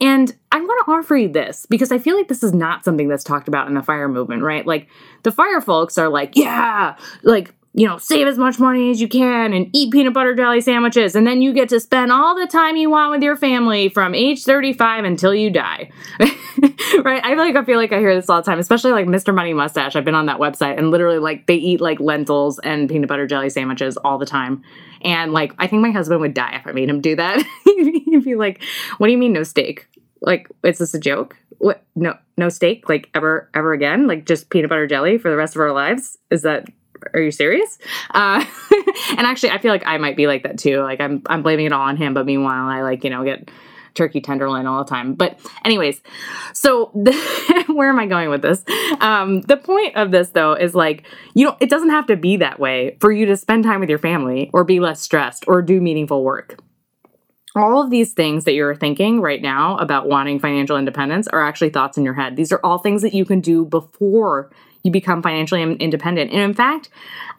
And 0.00 0.34
I 0.50 0.60
want 0.60 0.86
to 0.86 0.92
offer 0.92 1.16
you 1.16 1.28
this 1.28 1.66
because 1.66 1.92
I 1.92 1.98
feel 1.98 2.16
like 2.16 2.28
this 2.28 2.42
is 2.42 2.54
not 2.54 2.84
something 2.84 3.08
that's 3.08 3.24
talked 3.24 3.48
about 3.48 3.68
in 3.68 3.74
the 3.74 3.82
fire 3.82 4.08
movement, 4.08 4.42
right? 4.42 4.66
Like 4.66 4.88
the 5.24 5.32
fire 5.32 5.60
folks 5.60 5.98
are 5.98 6.08
like, 6.08 6.36
yeah, 6.36 6.96
like 7.22 7.54
you 7.72 7.86
know, 7.86 7.98
save 7.98 8.26
as 8.26 8.36
much 8.36 8.58
money 8.58 8.90
as 8.90 9.00
you 9.00 9.06
can 9.06 9.52
and 9.52 9.70
eat 9.72 9.92
peanut 9.92 10.12
butter 10.12 10.34
jelly 10.34 10.60
sandwiches. 10.60 11.14
And 11.14 11.24
then 11.24 11.40
you 11.40 11.52
get 11.52 11.68
to 11.68 11.78
spend 11.78 12.10
all 12.10 12.34
the 12.34 12.48
time 12.48 12.76
you 12.76 12.90
want 12.90 13.12
with 13.12 13.22
your 13.22 13.36
family 13.36 13.88
from 13.88 14.12
age 14.12 14.44
35 14.44 15.04
until 15.04 15.32
you 15.32 15.50
die. 15.50 15.90
right? 16.18 17.24
I 17.24 17.34
feel 17.34 17.38
like 17.38 17.54
I 17.54 17.64
feel 17.64 17.78
like 17.78 17.92
I 17.92 17.98
hear 17.98 18.14
this 18.14 18.28
all 18.28 18.42
the 18.42 18.44
time, 18.44 18.58
especially 18.58 18.90
like 18.90 19.06
Mr. 19.06 19.32
Money 19.32 19.54
Mustache. 19.54 19.94
I've 19.94 20.04
been 20.04 20.16
on 20.16 20.26
that 20.26 20.38
website 20.38 20.78
and 20.78 20.90
literally 20.90 21.20
like 21.20 21.46
they 21.46 21.54
eat 21.54 21.80
like 21.80 22.00
lentils 22.00 22.58
and 22.58 22.88
peanut 22.88 23.08
butter 23.08 23.28
jelly 23.28 23.50
sandwiches 23.50 23.96
all 23.98 24.18
the 24.18 24.26
time. 24.26 24.64
And 25.02 25.32
like 25.32 25.54
I 25.58 25.68
think 25.68 25.82
my 25.82 25.92
husband 25.92 26.20
would 26.22 26.34
die 26.34 26.56
if 26.56 26.66
I 26.66 26.72
made 26.72 26.88
him 26.88 27.00
do 27.00 27.14
that. 27.14 27.40
He'd 27.64 28.24
be 28.24 28.34
like, 28.34 28.62
What 28.98 29.06
do 29.06 29.12
you 29.12 29.18
mean 29.18 29.32
no 29.32 29.44
steak? 29.44 29.86
Like, 30.20 30.48
is 30.64 30.78
this 30.78 30.92
a 30.92 31.00
joke? 31.00 31.36
What 31.58 31.84
no 31.94 32.16
no 32.36 32.48
steak? 32.48 32.88
Like 32.88 33.10
ever 33.14 33.48
ever 33.54 33.72
again? 33.72 34.08
Like 34.08 34.26
just 34.26 34.50
peanut 34.50 34.70
butter 34.70 34.88
jelly 34.88 35.18
for 35.18 35.30
the 35.30 35.36
rest 35.36 35.54
of 35.54 35.60
our 35.60 35.72
lives? 35.72 36.18
Is 36.32 36.42
that 36.42 36.66
are 37.14 37.20
you 37.20 37.30
serious? 37.30 37.78
Uh, 38.10 38.44
and 39.10 39.20
actually, 39.20 39.50
I 39.50 39.58
feel 39.58 39.72
like 39.72 39.86
I 39.86 39.98
might 39.98 40.16
be 40.16 40.26
like 40.26 40.42
that 40.44 40.58
too. 40.58 40.80
Like 40.82 41.00
I'm, 41.00 41.22
I'm 41.26 41.42
blaming 41.42 41.66
it 41.66 41.72
all 41.72 41.82
on 41.82 41.96
him, 41.96 42.14
but 42.14 42.26
meanwhile, 42.26 42.68
I 42.68 42.82
like 42.82 43.04
you 43.04 43.10
know 43.10 43.24
get 43.24 43.50
turkey 43.94 44.20
tenderloin 44.20 44.66
all 44.66 44.82
the 44.84 44.88
time. 44.88 45.14
But 45.14 45.40
anyways, 45.64 46.00
so 46.52 46.86
where 47.66 47.88
am 47.88 47.98
I 47.98 48.06
going 48.06 48.30
with 48.30 48.42
this? 48.42 48.64
Um, 49.00 49.42
the 49.42 49.56
point 49.56 49.96
of 49.96 50.10
this 50.10 50.30
though 50.30 50.54
is 50.54 50.74
like 50.74 51.06
you 51.34 51.46
know 51.46 51.56
it 51.60 51.70
doesn't 51.70 51.90
have 51.90 52.06
to 52.06 52.16
be 52.16 52.36
that 52.38 52.58
way 52.58 52.96
for 53.00 53.12
you 53.12 53.26
to 53.26 53.36
spend 53.36 53.64
time 53.64 53.80
with 53.80 53.88
your 53.88 53.98
family 53.98 54.50
or 54.52 54.64
be 54.64 54.80
less 54.80 55.00
stressed 55.00 55.44
or 55.46 55.62
do 55.62 55.80
meaningful 55.80 56.24
work. 56.24 56.60
All 57.56 57.82
of 57.82 57.90
these 57.90 58.12
things 58.12 58.44
that 58.44 58.54
you're 58.54 58.76
thinking 58.76 59.20
right 59.20 59.42
now 59.42 59.76
about 59.78 60.06
wanting 60.06 60.38
financial 60.38 60.76
independence 60.76 61.26
are 61.26 61.44
actually 61.44 61.70
thoughts 61.70 61.98
in 61.98 62.04
your 62.04 62.14
head. 62.14 62.36
These 62.36 62.52
are 62.52 62.60
all 62.62 62.78
things 62.78 63.02
that 63.02 63.12
you 63.12 63.24
can 63.24 63.40
do 63.40 63.64
before 63.64 64.52
you 64.82 64.90
become 64.90 65.22
financially 65.22 65.62
independent. 65.62 66.32
And 66.32 66.40
in 66.40 66.54
fact, 66.54 66.88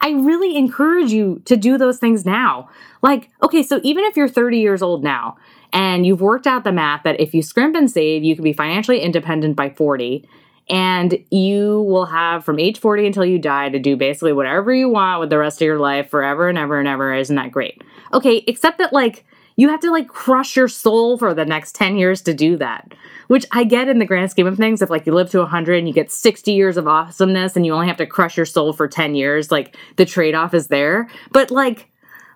I 0.00 0.10
really 0.10 0.56
encourage 0.56 1.10
you 1.12 1.42
to 1.44 1.56
do 1.56 1.76
those 1.78 1.98
things 1.98 2.24
now. 2.24 2.68
Like, 3.02 3.30
okay, 3.42 3.62
so 3.62 3.80
even 3.82 4.04
if 4.04 4.16
you're 4.16 4.28
30 4.28 4.58
years 4.58 4.82
old 4.82 5.02
now 5.02 5.36
and 5.72 6.06
you've 6.06 6.20
worked 6.20 6.46
out 6.46 6.64
the 6.64 6.72
math 6.72 7.02
that 7.02 7.20
if 7.20 7.34
you 7.34 7.42
scrimp 7.42 7.74
and 7.74 7.90
save, 7.90 8.22
you 8.22 8.34
can 8.34 8.44
be 8.44 8.52
financially 8.52 9.00
independent 9.00 9.56
by 9.56 9.70
40 9.70 10.28
and 10.70 11.18
you 11.30 11.82
will 11.82 12.06
have 12.06 12.44
from 12.44 12.58
age 12.58 12.78
40 12.78 13.06
until 13.06 13.24
you 13.24 13.38
die 13.38 13.68
to 13.68 13.78
do 13.78 13.96
basically 13.96 14.32
whatever 14.32 14.72
you 14.72 14.88
want 14.88 15.20
with 15.20 15.30
the 15.30 15.38
rest 15.38 15.60
of 15.60 15.66
your 15.66 15.78
life 15.78 16.08
forever 16.08 16.48
and 16.48 16.56
ever 16.56 16.78
and 16.78 16.88
ever. 16.88 17.12
Isn't 17.12 17.36
that 17.36 17.50
great? 17.50 17.82
Okay, 18.12 18.44
except 18.46 18.78
that 18.78 18.92
like 18.92 19.24
you 19.62 19.68
have 19.68 19.80
to 19.80 19.90
like 19.90 20.08
crush 20.08 20.56
your 20.56 20.68
soul 20.68 21.16
for 21.16 21.32
the 21.32 21.44
next 21.44 21.74
10 21.74 21.96
years 21.96 22.20
to 22.22 22.34
do 22.34 22.56
that 22.56 22.92
which 23.28 23.46
i 23.50 23.64
get 23.64 23.88
in 23.88 23.98
the 23.98 24.04
grand 24.04 24.30
scheme 24.30 24.46
of 24.46 24.58
things. 24.58 24.82
If 24.82 24.90
like 24.90 25.06
you 25.06 25.14
live 25.14 25.30
to 25.30 25.38
100 25.38 25.78
and 25.78 25.88
you 25.88 25.94
get 25.94 26.12
60 26.12 26.52
years 26.52 26.76
of 26.76 26.86
awesomeness 26.86 27.56
and 27.56 27.64
you 27.64 27.72
only 27.72 27.86
have 27.86 27.96
to 27.96 28.06
crush 28.06 28.36
your 28.36 28.44
soul 28.44 28.74
for 28.74 28.86
10 28.86 29.14
years 29.14 29.50
like 29.50 29.74
the 29.96 30.04
trade-off 30.04 30.52
is 30.52 30.66
there. 30.66 31.08
But 31.30 31.50
like 31.50 31.88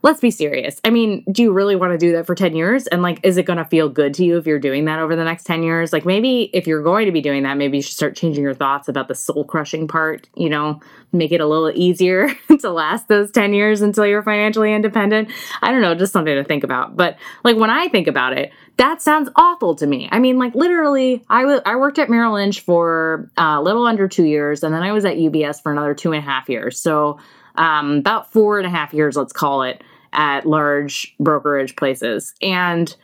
let's 0.06 0.20
be 0.20 0.30
serious. 0.30 0.80
I 0.84 0.90
mean, 0.90 1.24
do 1.32 1.42
you 1.42 1.50
really 1.50 1.74
want 1.74 1.90
to 1.90 1.98
do 1.98 2.12
that 2.12 2.26
for 2.26 2.36
10 2.36 2.54
years? 2.54 2.86
And 2.86 3.02
like, 3.02 3.18
is 3.24 3.38
it 3.38 3.42
going 3.42 3.56
to 3.56 3.64
feel 3.64 3.88
good 3.88 4.14
to 4.14 4.24
you 4.24 4.38
if 4.38 4.46
you're 4.46 4.60
doing 4.60 4.84
that 4.84 5.00
over 5.00 5.16
the 5.16 5.24
next 5.24 5.42
10 5.46 5.64
years? 5.64 5.92
Like, 5.92 6.06
maybe 6.06 6.48
if 6.54 6.64
you're 6.68 6.84
going 6.84 7.06
to 7.06 7.12
be 7.12 7.20
doing 7.20 7.42
that, 7.42 7.56
maybe 7.56 7.78
you 7.78 7.82
should 7.82 7.96
start 7.96 8.14
changing 8.14 8.44
your 8.44 8.54
thoughts 8.54 8.86
about 8.86 9.08
the 9.08 9.16
soul 9.16 9.42
crushing 9.44 9.88
part, 9.88 10.28
you 10.36 10.48
know, 10.48 10.80
make 11.10 11.32
it 11.32 11.40
a 11.40 11.46
little 11.46 11.72
easier 11.74 12.32
to 12.60 12.70
last 12.70 13.08
those 13.08 13.32
10 13.32 13.52
years 13.52 13.80
until 13.80 14.06
you're 14.06 14.22
financially 14.22 14.72
independent. 14.72 15.28
I 15.60 15.72
don't 15.72 15.82
know, 15.82 15.96
just 15.96 16.12
something 16.12 16.36
to 16.36 16.44
think 16.44 16.62
about. 16.62 16.96
But 16.96 17.18
like, 17.42 17.56
when 17.56 17.70
I 17.70 17.88
think 17.88 18.06
about 18.06 18.38
it, 18.38 18.52
that 18.76 19.02
sounds 19.02 19.28
awful 19.34 19.74
to 19.74 19.88
me. 19.88 20.08
I 20.12 20.20
mean, 20.20 20.38
like 20.38 20.54
literally, 20.54 21.24
I, 21.28 21.40
w- 21.42 21.62
I 21.66 21.74
worked 21.74 21.98
at 21.98 22.08
Merrill 22.08 22.34
Lynch 22.34 22.60
for 22.60 23.28
uh, 23.36 23.56
a 23.58 23.62
little 23.62 23.86
under 23.86 24.06
two 24.06 24.24
years, 24.24 24.62
and 24.62 24.72
then 24.72 24.84
I 24.84 24.92
was 24.92 25.04
at 25.04 25.16
UBS 25.16 25.60
for 25.60 25.72
another 25.72 25.94
two 25.94 26.12
and 26.12 26.22
a 26.22 26.24
half 26.24 26.48
years. 26.48 26.78
So 26.78 27.18
um, 27.56 27.96
about 27.96 28.32
four 28.32 28.58
and 28.58 28.66
a 28.68 28.70
half 28.70 28.94
years, 28.94 29.16
let's 29.16 29.32
call 29.32 29.62
it 29.62 29.82
at 30.16 30.46
large 30.46 31.14
brokerage 31.20 31.76
places. 31.76 32.34
And 32.42 32.94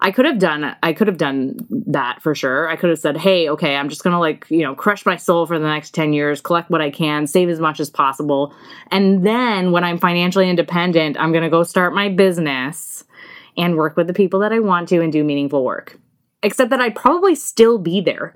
I 0.00 0.10
could 0.12 0.24
have 0.24 0.38
done 0.38 0.74
I 0.82 0.92
could 0.94 1.08
have 1.08 1.18
done 1.18 1.66
that 1.70 2.22
for 2.22 2.34
sure. 2.34 2.68
I 2.68 2.76
could 2.76 2.88
have 2.88 2.98
said, 2.98 3.18
"Hey, 3.18 3.50
okay, 3.50 3.76
I'm 3.76 3.90
just 3.90 4.02
going 4.02 4.14
to 4.14 4.18
like, 4.18 4.46
you 4.48 4.62
know, 4.62 4.74
crush 4.74 5.04
my 5.04 5.16
soul 5.16 5.46
for 5.46 5.58
the 5.58 5.66
next 5.66 5.94
10 5.94 6.14
years, 6.14 6.40
collect 6.40 6.70
what 6.70 6.80
I 6.80 6.90
can, 6.90 7.26
save 7.26 7.50
as 7.50 7.60
much 7.60 7.80
as 7.80 7.90
possible. 7.90 8.54
And 8.90 9.26
then 9.26 9.72
when 9.72 9.84
I'm 9.84 9.98
financially 9.98 10.48
independent, 10.48 11.18
I'm 11.20 11.32
going 11.32 11.44
to 11.44 11.50
go 11.50 11.64
start 11.64 11.94
my 11.94 12.08
business 12.08 13.04
and 13.58 13.76
work 13.76 13.96
with 13.96 14.06
the 14.06 14.14
people 14.14 14.40
that 14.40 14.52
I 14.52 14.60
want 14.60 14.88
to 14.88 15.02
and 15.02 15.12
do 15.12 15.22
meaningful 15.22 15.64
work." 15.64 15.98
Except 16.42 16.70
that 16.70 16.80
I'd 16.80 16.96
probably 16.96 17.34
still 17.34 17.76
be 17.76 18.00
there 18.00 18.34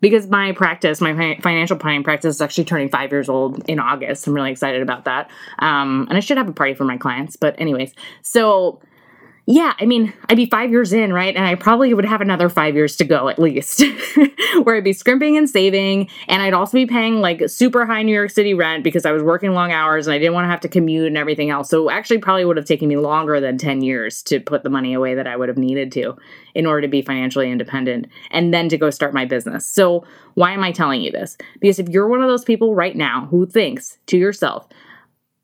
because 0.00 0.26
my 0.28 0.52
practice, 0.52 1.00
my 1.00 1.14
financial 1.40 1.76
planning 1.76 2.04
practice, 2.04 2.36
is 2.36 2.40
actually 2.40 2.64
turning 2.64 2.88
five 2.88 3.10
years 3.12 3.28
old 3.28 3.68
in 3.68 3.78
August. 3.78 4.26
I'm 4.26 4.34
really 4.34 4.52
excited 4.52 4.82
about 4.82 5.04
that. 5.04 5.30
Um, 5.58 6.06
and 6.08 6.16
I 6.16 6.20
should 6.20 6.38
have 6.38 6.48
a 6.48 6.52
party 6.52 6.74
for 6.74 6.84
my 6.84 6.96
clients. 6.96 7.36
But, 7.36 7.60
anyways, 7.60 7.92
so 8.22 8.80
yeah, 9.48 9.74
I 9.78 9.86
mean, 9.86 10.12
I'd 10.28 10.36
be 10.36 10.46
five 10.46 10.72
years 10.72 10.92
in, 10.92 11.12
right? 11.12 11.34
And 11.34 11.46
I 11.46 11.54
probably 11.54 11.94
would 11.94 12.04
have 12.04 12.20
another 12.20 12.48
five 12.48 12.74
years 12.74 12.96
to 12.96 13.04
go 13.04 13.28
at 13.28 13.38
least, 13.38 13.80
where 14.64 14.74
I'd 14.74 14.82
be 14.82 14.92
scrimping 14.92 15.36
and 15.36 15.48
saving. 15.48 16.10
And 16.26 16.42
I'd 16.42 16.52
also 16.52 16.72
be 16.72 16.84
paying 16.84 17.20
like 17.20 17.48
super 17.48 17.86
high 17.86 18.02
New 18.02 18.12
York 18.12 18.30
City 18.30 18.54
rent 18.54 18.82
because 18.82 19.06
I 19.06 19.12
was 19.12 19.22
working 19.22 19.52
long 19.52 19.70
hours 19.70 20.08
and 20.08 20.14
I 20.14 20.18
didn't 20.18 20.34
want 20.34 20.46
to 20.46 20.50
have 20.50 20.60
to 20.62 20.68
commute 20.68 21.06
and 21.06 21.16
everything 21.16 21.50
else. 21.50 21.70
So 21.70 21.88
actually, 21.88 22.18
probably 22.18 22.44
would 22.44 22.56
have 22.56 22.66
taken 22.66 22.88
me 22.88 22.96
longer 22.96 23.38
than 23.38 23.56
10 23.56 23.82
years 23.82 24.20
to 24.24 24.40
put 24.40 24.64
the 24.64 24.70
money 24.70 24.94
away 24.94 25.14
that 25.14 25.28
I 25.28 25.36
would 25.36 25.48
have 25.48 25.58
needed 25.58 25.92
to 25.92 26.16
in 26.56 26.66
order 26.66 26.80
to 26.80 26.88
be 26.88 27.00
financially 27.00 27.48
independent 27.48 28.06
and 28.32 28.52
then 28.52 28.68
to 28.70 28.76
go 28.76 28.90
start 28.90 29.14
my 29.14 29.26
business. 29.26 29.68
So, 29.68 30.04
why 30.34 30.52
am 30.52 30.64
I 30.64 30.72
telling 30.72 31.02
you 31.02 31.12
this? 31.12 31.38
Because 31.60 31.78
if 31.78 31.88
you're 31.88 32.08
one 32.08 32.20
of 32.20 32.28
those 32.28 32.44
people 32.44 32.74
right 32.74 32.96
now 32.96 33.26
who 33.30 33.46
thinks 33.46 33.98
to 34.06 34.18
yourself, 34.18 34.66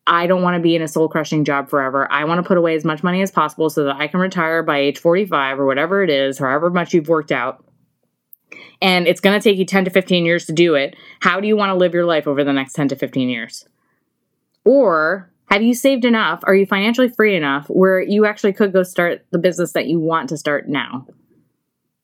I 0.07 0.27
don't 0.27 0.43
want 0.43 0.57
to 0.57 0.61
be 0.63 0.75
in 0.75 0.83
a 0.83 0.89
soul 0.89 1.09
crushing 1.09 1.45
job 1.45 1.69
forever. 1.69 2.11
I 2.11 2.25
want 2.25 2.39
to 2.39 2.47
put 2.47 2.59
away 2.59 2.75
as 2.75 2.85
much 2.85 3.03
money 3.03 3.23
as 3.23 3.31
possible 3.31 3.71
so 3.71 3.85
that 3.85 3.97
I 3.97 4.09
can 4.09 4.21
retire 4.21 4.63
by 4.63 4.79
age 4.79 4.99
45 4.99 5.61
or 5.61 5.67
whatever 5.67 6.03
it 6.03 6.11
is, 6.11 6.39
however 6.39 6.71
much 6.71 6.93
you've 6.93 7.09
worked 7.09 7.31
out. 7.31 7.65
And 8.81 9.07
it's 9.07 9.21
going 9.21 9.39
to 9.39 9.43
take 9.43 9.59
you 9.59 9.65
10 9.65 9.85
to 9.85 9.91
15 9.91 10.25
years 10.25 10.47
to 10.47 10.53
do 10.53 10.75
it. 10.75 10.97
How 11.21 11.41
do 11.41 11.47
you 11.47 11.57
want 11.57 11.71
to 11.71 11.77
live 11.77 11.95
your 11.95 12.05
life 12.05 12.27
over 12.27 12.43
the 12.43 12.53
next 12.53 12.73
10 12.73 12.89
to 12.89 12.97
15 12.97 13.29
years? 13.29 13.67
Or 14.65 15.31
have 15.51 15.63
you 15.63 15.75
saved 15.75 16.05
enough? 16.05 16.41
Are 16.45 16.55
you 16.55 16.67
financially 16.67 17.09
free 17.09 17.37
enough 17.37 17.67
where 17.69 18.01
you 18.01 18.27
actually 18.27 18.55
could 18.55 18.73
go 18.73 18.83
start 18.83 19.25
the 19.31 19.39
business 19.39 19.73
that 19.73 19.87
you 19.87 20.01
want 20.01 20.29
to 20.31 20.37
start 20.37 20.69
now? 20.69 21.07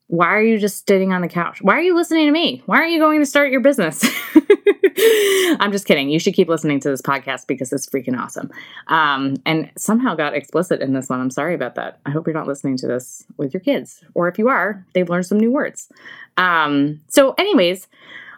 Why 0.09 0.27
are 0.29 0.41
you 0.41 0.57
just 0.57 0.87
sitting 0.87 1.13
on 1.13 1.21
the 1.21 1.27
couch? 1.27 1.61
Why 1.61 1.75
are 1.75 1.81
you 1.81 1.95
listening 1.95 2.25
to 2.25 2.31
me? 2.31 2.63
Why 2.65 2.77
aren't 2.77 2.91
you 2.91 2.99
going 2.99 3.19
to 3.19 3.27
start 3.27 3.51
your 3.51 3.61
business? 3.61 4.03
I'm 5.59 5.71
just 5.71 5.85
kidding. 5.85 6.09
You 6.09 6.19
should 6.19 6.33
keep 6.33 6.49
listening 6.49 6.79
to 6.79 6.89
this 6.89 7.01
podcast 7.01 7.45
because 7.45 7.71
it's 7.71 7.85
freaking 7.85 8.19
awesome. 8.19 8.49
Um, 8.87 9.35
and 9.45 9.69
somehow 9.77 10.15
got 10.15 10.33
explicit 10.33 10.81
in 10.81 10.93
this 10.93 11.09
one. 11.09 11.21
I'm 11.21 11.29
sorry 11.29 11.53
about 11.53 11.75
that. 11.75 11.99
I 12.07 12.09
hope 12.09 12.25
you're 12.25 12.33
not 12.33 12.47
listening 12.47 12.75
to 12.77 12.87
this 12.87 13.23
with 13.37 13.53
your 13.53 13.61
kids, 13.61 14.03
or 14.15 14.27
if 14.27 14.39
you 14.39 14.49
are, 14.49 14.83
they've 14.93 15.07
learned 15.07 15.27
some 15.27 15.39
new 15.39 15.51
words. 15.51 15.89
Um, 16.37 17.01
so, 17.07 17.35
anyways, 17.37 17.87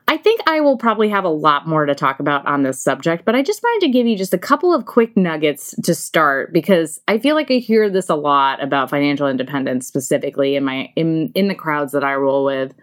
I 0.08 0.18
think 0.18 0.42
I 0.46 0.60
will 0.60 0.78
probably 0.78 1.10
have 1.10 1.24
a 1.24 1.30
lot 1.30 1.68
more 1.68 1.86
to 1.86 1.96
talk 1.96 2.20
about 2.20 2.46
on 2.46 2.64
this 2.64 2.82
subject, 2.84 3.24
but 3.24 3.36
I 3.36 3.42
just 3.42 3.64
wanted 3.64 3.86
to 3.86 3.92
give 3.92 4.08
you 4.08 4.18
just 4.18 4.34
a 4.34 4.38
couple 4.38 4.74
of 4.74 4.86
quick 4.86 5.16
nuggets 5.16 5.74
to 5.84 5.96
start 5.96 6.52
because 6.52 7.00
I 7.08 7.18
feel 7.18 7.36
like 7.36 7.50
I 7.50 7.56
hear 7.56 7.90
this 7.90 8.10
a 8.10 8.16
lot 8.16 8.62
about 8.62 8.90
financial 8.90 9.28
independence 9.28 9.88
specifically 9.88 10.56
in 10.56 10.64
my 10.64 10.92
in 10.96 11.32
in 11.34 11.48
the 11.48 11.56
crowds 11.56 11.94
that 11.94 12.04
I 12.04 12.16
roll 12.16 12.44
with 12.44 12.74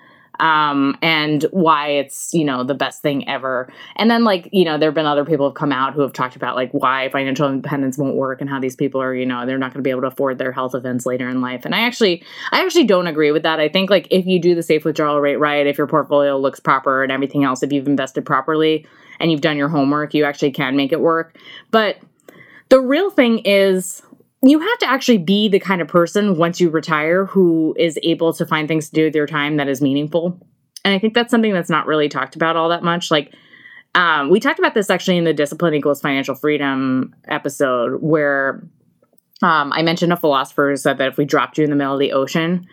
um, 0.40 0.96
and 1.03 1.44
why 1.51 1.88
it's 1.88 2.33
you 2.33 2.44
know 2.44 2.64
the 2.64 2.74
best 2.74 3.03
thing 3.03 3.29
ever. 3.29 3.72
And 3.96 4.11
then 4.11 4.24
like 4.24 4.48
you 4.53 4.64
know 4.64 4.79
there 4.79 4.88
have 4.88 4.94
been 4.94 5.07
other 5.07 5.24
people 5.24 5.48
have 5.48 5.55
come 5.55 5.72
out 5.72 5.94
who 5.94 6.03
have 6.03 6.12
talked 6.12 6.37
about 6.37 6.57
like 6.57 6.70
why 6.72 7.09
financial 7.11 7.48
independence 7.48 7.98
won't 7.98 8.16
work 8.16 8.40
and 8.40 8.48
how 8.48 8.61
these 8.61 8.77
people 8.77 9.01
are 9.01 9.14
you 9.14 9.27
know 9.27 9.46
they're 9.46 9.59
not 9.59 9.72
going 9.72 9.83
to 9.83 9.87
be 9.87 9.90
able 9.90 10.03
to 10.03 10.09
afford 10.09 10.38
their 10.38 10.53
health 10.53 10.74
events 10.74 11.07
later 11.07 11.29
in 11.29 11.40
life. 11.40 11.64
And 11.64 11.74
I 11.74 11.81
actually 11.81 12.22
I 12.53 12.64
actually 12.64 12.85
don't 12.85 13.07
agree 13.07 13.33
with 13.33 13.42
that. 13.42 13.61
I 13.61 13.68
think 13.68 13.90
like 13.90 14.07
if 14.11 14.27
you 14.27 14.38
do 14.38 14.55
the 14.55 14.62
safe 14.62 14.85
withdrawal 14.85 15.20
rate 15.20 15.37
right, 15.37 15.66
if 15.66 15.79
your 15.79 15.87
portfolio 15.87 16.38
looks 16.38 16.61
proper 16.61 17.03
and 17.03 17.12
everything 17.12 17.44
else, 17.44 17.62
if 17.62 17.72
you've 17.72 17.88
invested 17.88 18.24
properly 18.24 18.87
and 19.20 19.31
you've 19.31 19.40
done 19.40 19.57
your 19.57 19.68
homework, 19.68 20.14
you 20.14 20.24
actually 20.24 20.53
can 20.53 20.77
make 20.77 20.92
it 20.92 21.01
work. 21.01 21.37
But 21.70 21.98
the 22.68 22.81
real 22.81 23.11
thing 23.11 23.40
is 23.40 24.03
you 24.42 24.61
have 24.61 24.79
to 24.79 24.88
actually 24.88 25.18
be 25.18 25.48
the 25.48 25.59
kind 25.59 25.81
of 25.81 25.88
person 25.88 26.37
once 26.37 26.61
you 26.61 26.70
retire 26.70 27.27
who 27.27 27.74
is 27.79 27.98
able 28.03 28.33
to 28.33 28.46
find 28.46 28.68
things 28.68 28.88
to 28.88 28.94
do 28.94 29.05
with 29.05 29.14
your 29.14 29.27
time 29.27 29.57
that 29.57 29.68
is 29.68 29.83
meaningful. 29.83 30.38
And 30.85 30.94
I 30.94 30.98
think 30.98 31.14
that's 31.14 31.31
something 31.31 31.53
that's 31.53 31.70
not 31.70 31.87
really 31.87 32.09
talked 32.09 32.37
about 32.37 32.57
all 32.57 32.68
that 32.68 32.85
much. 32.85 33.11
Like, 33.11 33.35
um, 33.94 34.31
we 34.31 34.38
talked 34.38 34.61
about 34.61 34.74
this 34.74 34.90
actually 34.90 35.18
in 35.18 35.24
the 35.24 35.33
Discipline 35.33 35.74
Equals 35.74 36.01
Financial 36.01 36.37
Freedom 36.37 37.14
episode, 37.27 38.01
where 38.01 38.62
um, 39.42 39.72
I 39.72 39.83
mentioned 39.83 40.12
a 40.12 40.16
philosopher 40.16 40.70
who 40.70 40.77
said 40.77 40.98
that 40.98 41.09
if 41.09 41.16
we 41.16 41.24
dropped 41.24 41.59
you 41.59 41.64
in 41.64 41.70
the 41.70 41.77
middle 41.77 41.94
of 41.94 42.01
the 42.01 42.12
ocean 42.12 42.66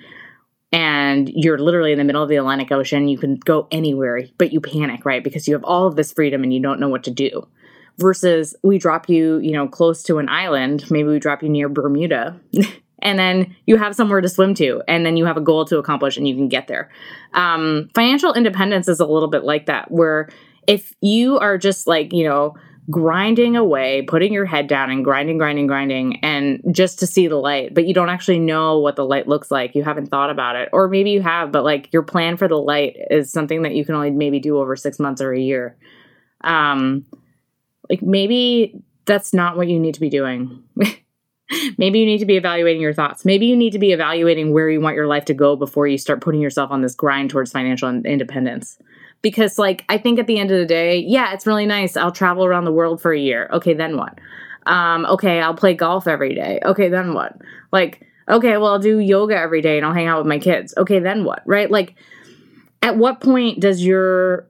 and 0.71 1.29
you're 1.33 1.57
literally 1.57 1.93
in 1.93 1.97
the 1.97 2.03
middle 2.03 2.21
of 2.21 2.29
the 2.29 2.35
Atlantic 2.35 2.71
Ocean, 2.71 3.07
you 3.07 3.17
can 3.17 3.37
go 3.37 3.67
anywhere, 3.71 4.23
but 4.37 4.51
you 4.51 4.59
panic, 4.59 5.05
right? 5.05 5.23
Because 5.23 5.47
you 5.47 5.53
have 5.53 5.63
all 5.63 5.87
of 5.87 5.95
this 5.95 6.11
freedom 6.11 6.43
and 6.43 6.53
you 6.53 6.61
don't 6.61 6.79
know 6.79 6.89
what 6.89 7.03
to 7.05 7.11
do 7.11 7.47
versus 7.97 8.55
we 8.63 8.77
drop 8.77 9.09
you, 9.09 9.37
you 9.39 9.51
know, 9.51 9.67
close 9.67 10.03
to 10.03 10.17
an 10.17 10.29
island, 10.29 10.89
maybe 10.89 11.09
we 11.09 11.19
drop 11.19 11.43
you 11.43 11.49
near 11.49 11.69
Bermuda. 11.69 12.39
and 13.01 13.19
then 13.19 13.55
you 13.65 13.77
have 13.77 13.95
somewhere 13.95 14.21
to 14.21 14.29
swim 14.29 14.53
to, 14.55 14.81
and 14.87 15.05
then 15.05 15.17
you 15.17 15.25
have 15.25 15.37
a 15.37 15.41
goal 15.41 15.65
to 15.65 15.77
accomplish, 15.77 16.17
and 16.17 16.27
you 16.27 16.35
can 16.35 16.47
get 16.47 16.67
there. 16.67 16.89
Um, 17.33 17.89
financial 17.93 18.33
independence 18.33 18.87
is 18.87 18.99
a 18.99 19.05
little 19.05 19.29
bit 19.29 19.43
like 19.43 19.67
that, 19.67 19.91
where 19.91 20.29
if 20.67 20.93
you 21.01 21.37
are 21.37 21.57
just 21.57 21.87
like, 21.87 22.13
you 22.13 22.23
know, 22.23 22.55
grinding 22.89 23.55
away, 23.55 24.03
putting 24.03 24.31
your 24.31 24.45
head 24.45 24.67
down 24.67 24.91
and 24.91 25.03
grinding, 25.03 25.37
grinding, 25.37 25.67
grinding, 25.67 26.19
and 26.23 26.61
just 26.71 26.99
to 26.99 27.07
see 27.07 27.27
the 27.27 27.35
light, 27.35 27.73
but 27.73 27.87
you 27.87 27.93
don't 27.93 28.09
actually 28.09 28.39
know 28.39 28.79
what 28.79 28.95
the 28.95 29.05
light 29.05 29.27
looks 29.27 29.49
like. 29.49 29.73
You 29.73 29.83
haven't 29.83 30.07
thought 30.07 30.29
about 30.29 30.55
it. 30.55 30.69
Or 30.71 30.87
maybe 30.87 31.09
you 31.11 31.21
have, 31.21 31.51
but 31.51 31.63
like 31.63 31.91
your 31.91 32.03
plan 32.03 32.37
for 32.37 32.47
the 32.47 32.57
light 32.57 32.95
is 33.09 33.31
something 33.31 33.63
that 33.63 33.73
you 33.73 33.85
can 33.85 33.95
only 33.95 34.11
maybe 34.11 34.39
do 34.39 34.57
over 34.57 34.75
six 34.75 34.99
months 34.99 35.21
or 35.21 35.33
a 35.33 35.39
year. 35.39 35.77
Um, 36.43 37.05
like 37.89 38.01
maybe 38.01 38.81
that's 39.05 39.33
not 39.33 39.57
what 39.57 39.67
you 39.67 39.79
need 39.79 39.93
to 39.93 39.99
be 39.99 40.09
doing. 40.09 40.63
maybe 41.77 41.99
you 41.99 42.05
need 42.05 42.19
to 42.19 42.25
be 42.25 42.37
evaluating 42.37 42.81
your 42.81 42.93
thoughts. 42.93 43.25
Maybe 43.25 43.45
you 43.45 43.55
need 43.55 43.71
to 43.71 43.79
be 43.79 43.91
evaluating 43.91 44.51
where 44.51 44.69
you 44.69 44.81
want 44.81 44.95
your 44.95 45.07
life 45.07 45.25
to 45.25 45.33
go 45.33 45.55
before 45.55 45.87
you 45.87 45.97
start 45.97 46.21
putting 46.21 46.41
yourself 46.41 46.71
on 46.71 46.81
this 46.81 46.95
grind 46.95 47.29
towards 47.29 47.51
financial 47.51 47.89
independence. 47.89 48.77
Because, 49.21 49.57
like, 49.57 49.85
I 49.89 49.97
think 49.97 50.19
at 50.19 50.27
the 50.27 50.37
end 50.37 50.51
of 50.51 50.59
the 50.59 50.65
day, 50.65 50.99
yeah, 50.99 51.33
it's 51.33 51.47
really 51.47 51.65
nice. 51.65 51.97
I'll 51.97 52.11
travel 52.11 52.45
around 52.45 52.65
the 52.65 52.71
world 52.71 53.01
for 53.01 53.11
a 53.11 53.19
year. 53.19 53.49
Okay, 53.53 53.73
then 53.73 53.97
what? 53.97 54.19
Um, 54.65 55.05
okay, 55.05 55.41
I'll 55.41 55.55
play 55.55 55.73
golf 55.73 56.07
every 56.07 56.35
day. 56.35 56.59
Okay, 56.63 56.89
then 56.89 57.13
what? 57.13 57.35
Like, 57.71 58.05
okay, 58.29 58.57
well, 58.57 58.73
I'll 58.73 58.79
do 58.79 58.99
yoga 58.99 59.37
every 59.37 59.61
day 59.61 59.77
and 59.77 59.85
I'll 59.85 59.93
hang 59.93 60.07
out 60.07 60.19
with 60.19 60.27
my 60.27 60.39
kids. 60.39 60.73
Okay, 60.77 60.99
then 60.99 61.23
what? 61.23 61.43
Right? 61.45 61.69
Like, 61.69 61.95
at 62.81 62.97
what 62.97 63.21
point 63.21 63.59
does 63.59 63.83
your 63.83 64.47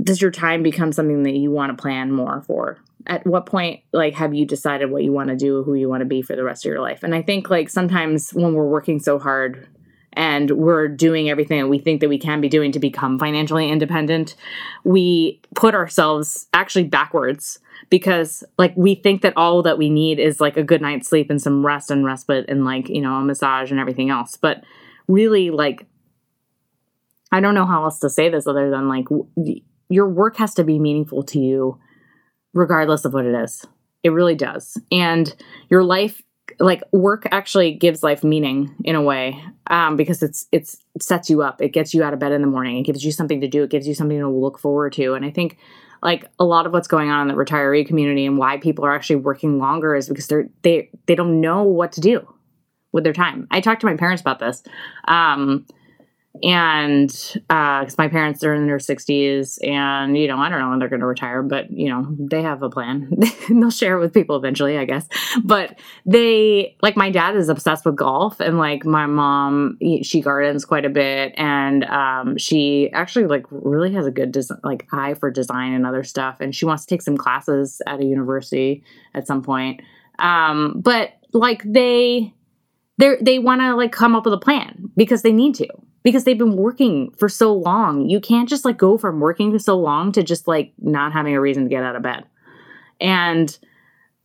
does 0.00 0.22
your 0.22 0.30
time 0.30 0.62
become 0.62 0.92
something 0.92 1.22
that 1.24 1.34
you 1.34 1.50
want 1.50 1.76
to 1.76 1.80
plan 1.80 2.12
more 2.12 2.42
for? 2.42 2.78
At 3.06 3.26
what 3.26 3.46
point, 3.46 3.80
like, 3.92 4.14
have 4.14 4.32
you 4.32 4.46
decided 4.46 4.90
what 4.90 5.02
you 5.02 5.12
want 5.12 5.28
to 5.28 5.36
do, 5.36 5.62
who 5.64 5.74
you 5.74 5.88
want 5.88 6.00
to 6.00 6.06
be 6.06 6.22
for 6.22 6.36
the 6.36 6.44
rest 6.44 6.64
of 6.64 6.70
your 6.70 6.80
life? 6.80 7.02
And 7.02 7.14
I 7.14 7.22
think, 7.22 7.50
like, 7.50 7.68
sometimes 7.68 8.30
when 8.30 8.54
we're 8.54 8.68
working 8.68 9.00
so 9.00 9.18
hard 9.18 9.68
and 10.14 10.50
we're 10.50 10.88
doing 10.88 11.28
everything 11.28 11.58
that 11.58 11.68
we 11.68 11.78
think 11.78 12.00
that 12.00 12.08
we 12.08 12.18
can 12.18 12.40
be 12.40 12.48
doing 12.48 12.72
to 12.72 12.78
become 12.78 13.18
financially 13.18 13.70
independent, 13.70 14.36
we 14.84 15.40
put 15.54 15.74
ourselves 15.74 16.46
actually 16.54 16.84
backwards 16.84 17.58
because, 17.90 18.44
like, 18.56 18.72
we 18.76 18.94
think 18.94 19.22
that 19.22 19.36
all 19.36 19.62
that 19.62 19.78
we 19.78 19.90
need 19.90 20.18
is 20.18 20.40
like 20.40 20.56
a 20.56 20.62
good 20.62 20.80
night's 20.80 21.08
sleep 21.08 21.28
and 21.28 21.42
some 21.42 21.66
rest 21.66 21.90
and 21.90 22.04
respite 22.04 22.46
and, 22.48 22.64
like, 22.64 22.88
you 22.88 23.00
know, 23.00 23.14
a 23.14 23.22
massage 23.22 23.70
and 23.70 23.80
everything 23.80 24.10
else. 24.10 24.36
But 24.36 24.62
really, 25.08 25.50
like, 25.50 25.86
I 27.32 27.40
don't 27.40 27.54
know 27.54 27.66
how 27.66 27.84
else 27.84 27.98
to 28.00 28.10
say 28.10 28.28
this 28.28 28.46
other 28.46 28.70
than 28.70 28.88
like 28.88 29.06
your 29.92 30.08
work 30.08 30.36
has 30.36 30.54
to 30.54 30.64
be 30.64 30.78
meaningful 30.78 31.22
to 31.22 31.38
you 31.38 31.78
regardless 32.54 33.04
of 33.04 33.14
what 33.14 33.26
it 33.26 33.34
is. 33.34 33.64
It 34.02 34.10
really 34.10 34.34
does. 34.34 34.80
And 34.90 35.34
your 35.70 35.84
life 35.84 36.22
like 36.58 36.82
work 36.92 37.26
actually 37.30 37.72
gives 37.72 38.02
life 38.02 38.22
meaning 38.22 38.74
in 38.84 38.94
a 38.94 39.02
way 39.02 39.42
um, 39.68 39.96
because 39.96 40.22
it's 40.22 40.46
it's 40.52 40.78
it 40.94 41.02
sets 41.02 41.30
you 41.30 41.42
up. 41.42 41.62
It 41.62 41.70
gets 41.70 41.94
you 41.94 42.02
out 42.02 42.12
of 42.12 42.18
bed 42.18 42.32
in 42.32 42.40
the 42.40 42.48
morning. 42.48 42.78
It 42.78 42.82
gives 42.82 43.04
you 43.04 43.12
something 43.12 43.40
to 43.40 43.48
do. 43.48 43.62
It 43.62 43.70
gives 43.70 43.86
you 43.86 43.94
something 43.94 44.18
to 44.18 44.28
look 44.28 44.58
forward 44.58 44.92
to. 44.94 45.14
And 45.14 45.24
i 45.24 45.30
think 45.30 45.58
like 46.02 46.28
a 46.38 46.44
lot 46.44 46.66
of 46.66 46.72
what's 46.72 46.88
going 46.88 47.10
on 47.10 47.22
in 47.22 47.28
the 47.28 47.42
retiree 47.42 47.86
community 47.86 48.26
and 48.26 48.36
why 48.36 48.56
people 48.56 48.84
are 48.84 48.94
actually 48.94 49.16
working 49.16 49.58
longer 49.58 49.94
is 49.94 50.08
because 50.08 50.26
they're 50.26 50.48
they 50.62 50.90
they 51.06 51.14
don't 51.14 51.40
know 51.40 51.62
what 51.62 51.92
to 51.92 52.00
do 52.00 52.26
with 52.90 53.04
their 53.04 53.12
time. 53.12 53.46
I 53.50 53.60
talked 53.60 53.80
to 53.82 53.86
my 53.86 53.96
parents 53.96 54.20
about 54.20 54.38
this. 54.38 54.62
Um, 55.06 55.64
and 56.42 57.08
because 57.08 57.92
uh, 57.92 57.96
my 57.98 58.08
parents 58.08 58.42
are 58.42 58.54
in 58.54 58.66
their 58.66 58.78
60s 58.78 59.58
and 59.66 60.16
you 60.16 60.26
know 60.26 60.38
i 60.38 60.48
don't 60.48 60.60
know 60.60 60.70
when 60.70 60.78
they're 60.78 60.88
going 60.88 61.00
to 61.00 61.06
retire 61.06 61.42
but 61.42 61.70
you 61.70 61.88
know 61.88 62.06
they 62.18 62.42
have 62.42 62.62
a 62.62 62.70
plan. 62.70 63.12
They'll 63.48 63.70
share 63.70 63.96
it 63.96 64.00
with 64.00 64.14
people 64.14 64.36
eventually 64.36 64.78
i 64.78 64.84
guess. 64.84 65.06
But 65.44 65.78
they 66.06 66.76
like 66.82 66.96
my 66.96 67.10
dad 67.10 67.36
is 67.36 67.48
obsessed 67.48 67.84
with 67.84 67.96
golf 67.96 68.40
and 68.40 68.58
like 68.58 68.84
my 68.84 69.06
mom 69.06 69.78
she 70.02 70.20
gardens 70.20 70.64
quite 70.64 70.84
a 70.84 70.90
bit 70.90 71.34
and 71.36 71.84
um, 71.84 72.36
she 72.38 72.90
actually 72.92 73.26
like 73.26 73.44
really 73.50 73.92
has 73.92 74.06
a 74.06 74.10
good 74.10 74.32
des- 74.32 74.54
like 74.62 74.86
eye 74.92 75.14
for 75.14 75.30
design 75.30 75.72
and 75.72 75.86
other 75.86 76.04
stuff. 76.04 76.36
And 76.40 76.54
she 76.54 76.64
wants 76.64 76.84
to 76.84 76.94
take 76.94 77.02
some 77.02 77.16
classes 77.16 77.80
at 77.86 78.00
a 78.00 78.04
university 78.04 78.84
at 79.14 79.26
some 79.26 79.42
point. 79.42 79.82
Um, 80.18 80.80
but 80.80 81.10
like 81.32 81.62
they 81.64 82.32
they 82.98 83.16
they 83.20 83.38
want 83.38 83.60
to 83.60 83.74
like 83.74 83.92
come 83.92 84.14
up 84.14 84.24
with 84.24 84.34
a 84.34 84.38
plan 84.38 84.90
because 84.96 85.22
they 85.22 85.32
need 85.32 85.54
to 85.56 85.68
because 86.02 86.24
they've 86.24 86.38
been 86.38 86.56
working 86.56 87.10
for 87.18 87.28
so 87.28 87.52
long. 87.52 88.08
You 88.08 88.20
can't 88.20 88.48
just 88.48 88.64
like 88.64 88.76
go 88.76 88.98
from 88.98 89.20
working 89.20 89.52
for 89.52 89.58
so 89.58 89.78
long 89.78 90.12
to 90.12 90.22
just 90.22 90.48
like 90.48 90.72
not 90.78 91.12
having 91.12 91.34
a 91.34 91.40
reason 91.40 91.64
to 91.64 91.68
get 91.68 91.84
out 91.84 91.96
of 91.96 92.02
bed. 92.02 92.24
And 93.00 93.56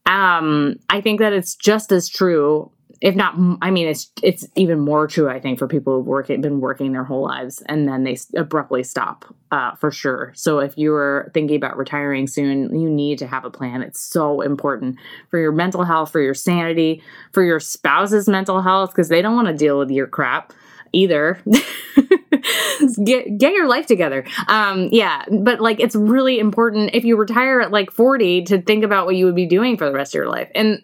um 0.06 0.78
I 0.90 1.02
think 1.02 1.20
that 1.20 1.34
it's 1.34 1.56
just 1.56 1.92
as 1.92 2.08
true 2.08 2.72
if 3.02 3.16
not, 3.16 3.36
I 3.62 3.70
mean, 3.70 3.88
it's 3.88 4.12
it's 4.24 4.48
even 4.56 4.80
more 4.80 5.08
true, 5.08 5.30
I 5.30 5.40
think, 5.40 5.60
for 5.60 5.68
people 5.68 5.98
who've 5.98 6.06
work, 6.06 6.28
been 6.28 6.60
working 6.60 6.94
their 6.94 7.04
whole 7.04 7.24
lives 7.24 7.62
and 7.68 7.88
then 7.88 8.04
they 8.04 8.18
abruptly 8.36 8.84
stop, 8.84 9.26
uh, 9.52 9.76
for 9.76 9.92
sure. 9.92 10.32
So 10.36 10.60
if 10.60 10.78
you're 10.78 11.30
thinking 11.34 11.58
about 11.58 11.78
retiring 11.78 12.28
soon, 12.28 12.80
you 12.80 12.90
need 12.90 13.20
to 13.20 13.28
have 13.28 13.46
a 13.46 13.52
plan. 13.52 13.84
It's 13.84 14.00
so 14.00 14.42
important 14.42 14.98
for 15.30 15.40
your 15.40 15.52
mental 15.52 15.84
health, 15.84 16.12
for 16.12 16.22
your 16.22 16.34
sanity, 16.34 17.04
for 17.34 17.44
your 17.44 17.60
spouse's 17.60 18.28
mental 18.28 18.62
health, 18.62 18.92
because 18.92 19.10
they 19.10 19.22
don't 19.22 19.36
want 19.36 19.48
to 19.48 19.54
deal 19.54 19.78
with 19.78 19.92
your 19.92 20.08
crap 20.08 20.54
either. 20.93 21.41
get 23.04 23.38
get 23.38 23.54
your 23.54 23.67
life 23.67 23.86
together. 23.86 24.26
Um, 24.47 24.89
yeah, 24.91 25.26
but 25.30 25.60
like 25.60 25.80
it's 25.80 25.95
really 25.95 26.39
important 26.39 26.91
if 26.93 27.06
you 27.06 27.17
retire 27.17 27.62
at 27.62 27.71
like 27.71 27.91
40 27.91 28.43
to 28.43 28.62
think 28.62 28.84
about 28.84 29.06
what 29.06 29.15
you 29.15 29.26
would 29.26 29.36
be 29.36 29.45
doing 29.45 29.78
for 29.78 29.86
the 29.86 29.93
rest 29.93 30.12
of 30.13 30.19
your 30.19 30.30
life. 30.30 30.50
And 30.56 30.82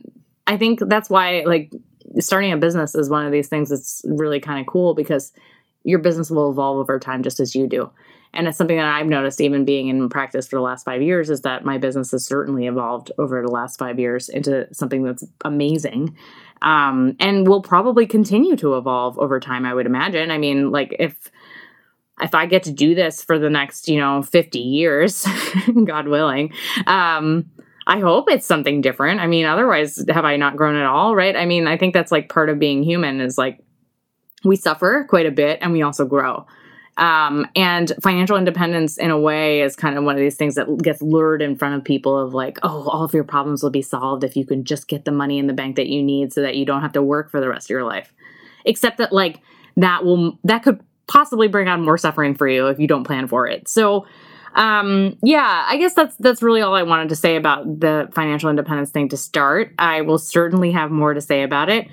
I 0.47 0.57
think 0.57 0.79
that's 0.79 1.09
why 1.09 1.43
like 1.45 1.71
starting 2.19 2.51
a 2.51 2.57
business 2.57 2.95
is 2.95 3.09
one 3.09 3.25
of 3.25 3.31
these 3.31 3.47
things 3.47 3.69
that's 3.69 4.01
really 4.05 4.39
kind 4.39 4.59
of 4.59 4.67
cool 4.67 4.93
because 4.93 5.31
your 5.83 5.99
business 5.99 6.29
will 6.29 6.51
evolve 6.51 6.77
over 6.77 6.99
time 6.99 7.23
just 7.23 7.39
as 7.39 7.55
you 7.55 7.67
do. 7.67 7.91
And 8.33 8.47
it's 8.47 8.57
something 8.57 8.77
that 8.77 8.85
I've 8.85 9.05
noticed 9.05 9.41
even 9.41 9.63
being 9.63 9.89
in 9.89 10.09
practice 10.09 10.47
for 10.47 10.55
the 10.55 10.61
last 10.61 10.85
five 10.85 11.01
years 11.01 11.29
is 11.29 11.41
that 11.41 11.65
my 11.65 11.77
business 11.77 12.11
has 12.11 12.25
certainly 12.25 12.65
evolved 12.65 13.11
over 13.17 13.41
the 13.41 13.51
last 13.51 13.77
five 13.77 13.99
years 13.99 14.27
into 14.29 14.67
something 14.73 15.03
that's 15.03 15.23
amazing. 15.45 16.17
Um, 16.61 17.15
and 17.19 17.47
will 17.47 17.61
probably 17.61 18.07
continue 18.07 18.55
to 18.55 18.75
evolve 18.77 19.19
over 19.19 19.39
time, 19.39 19.65
I 19.65 19.73
would 19.73 19.85
imagine. 19.85 20.31
I 20.31 20.37
mean, 20.37 20.71
like 20.71 20.95
if 20.97 21.31
if 22.21 22.35
I 22.35 22.45
get 22.45 22.63
to 22.63 22.71
do 22.71 22.95
this 22.95 23.23
for 23.23 23.39
the 23.39 23.49
next, 23.49 23.87
you 23.87 23.99
know, 23.99 24.21
50 24.21 24.59
years, 24.59 25.27
God 25.85 26.07
willing, 26.07 26.53
um, 26.85 27.49
I 27.87 27.99
hope 27.99 28.29
it's 28.29 28.45
something 28.45 28.81
different. 28.81 29.19
I 29.19 29.27
mean, 29.27 29.45
otherwise, 29.45 30.03
have 30.09 30.23
I 30.23 30.37
not 30.37 30.55
grown 30.55 30.75
at 30.75 30.85
all? 30.85 31.15
Right. 31.15 31.35
I 31.35 31.45
mean, 31.45 31.67
I 31.67 31.77
think 31.77 31.93
that's 31.93 32.11
like 32.11 32.29
part 32.29 32.49
of 32.49 32.59
being 32.59 32.83
human 32.83 33.19
is 33.19 33.37
like 33.37 33.59
we 34.43 34.55
suffer 34.55 35.05
quite 35.09 35.25
a 35.25 35.31
bit 35.31 35.59
and 35.61 35.73
we 35.73 35.81
also 35.81 36.05
grow. 36.05 36.45
Um, 36.95 37.47
and 37.55 37.91
financial 38.03 38.37
independence, 38.37 38.97
in 38.97 39.09
a 39.09 39.19
way, 39.19 39.61
is 39.61 39.75
kind 39.75 39.97
of 39.97 40.03
one 40.03 40.15
of 40.15 40.21
these 40.21 40.35
things 40.35 40.55
that 40.55 40.67
gets 40.83 41.01
lured 41.01 41.41
in 41.41 41.55
front 41.55 41.75
of 41.75 41.83
people 41.83 42.17
of 42.17 42.33
like, 42.33 42.59
oh, 42.63 42.87
all 42.89 43.03
of 43.03 43.13
your 43.13 43.23
problems 43.23 43.63
will 43.63 43.71
be 43.71 43.81
solved 43.81 44.23
if 44.23 44.35
you 44.35 44.45
can 44.45 44.63
just 44.63 44.87
get 44.87 45.05
the 45.05 45.11
money 45.11 45.39
in 45.39 45.47
the 45.47 45.53
bank 45.53 45.75
that 45.75 45.87
you 45.87 46.03
need 46.03 46.31
so 46.31 46.41
that 46.41 46.55
you 46.55 46.65
don't 46.65 46.81
have 46.81 46.93
to 46.93 47.01
work 47.01 47.31
for 47.31 47.39
the 47.39 47.49
rest 47.49 47.65
of 47.65 47.69
your 47.71 47.83
life. 47.83 48.13
Except 48.65 48.97
that, 48.99 49.11
like, 49.11 49.39
that 49.77 50.05
will, 50.05 50.37
that 50.43 50.63
could 50.63 50.81
possibly 51.07 51.47
bring 51.47 51.67
on 51.67 51.81
more 51.81 51.97
suffering 51.97 52.35
for 52.35 52.47
you 52.47 52.67
if 52.67 52.79
you 52.79 52.87
don't 52.87 53.03
plan 53.03 53.27
for 53.27 53.47
it. 53.47 53.67
So, 53.67 54.05
um, 54.55 55.17
yeah, 55.23 55.65
I 55.67 55.77
guess 55.77 55.95
that's 55.95 56.15
that's 56.17 56.43
really 56.43 56.61
all 56.61 56.75
I 56.75 56.83
wanted 56.83 57.09
to 57.09 57.15
say 57.15 57.35
about 57.37 57.79
the 57.79 58.07
financial 58.13 58.51
independence 58.51 58.91
thing 58.91 59.09
to 59.09 59.17
start. 59.17 59.73
I 59.79 60.01
will 60.01 60.19
certainly 60.19 60.71
have 60.71 60.91
more 60.91 61.13
to 61.13 61.21
say 61.21 61.41
about 61.41 61.69
it, 61.69 61.87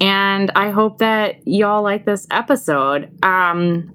and 0.00 0.50
I 0.56 0.70
hope 0.70 0.98
that 0.98 1.46
y'all 1.46 1.82
like 1.82 2.06
this 2.06 2.26
episode. 2.30 3.10
Um, 3.22 3.92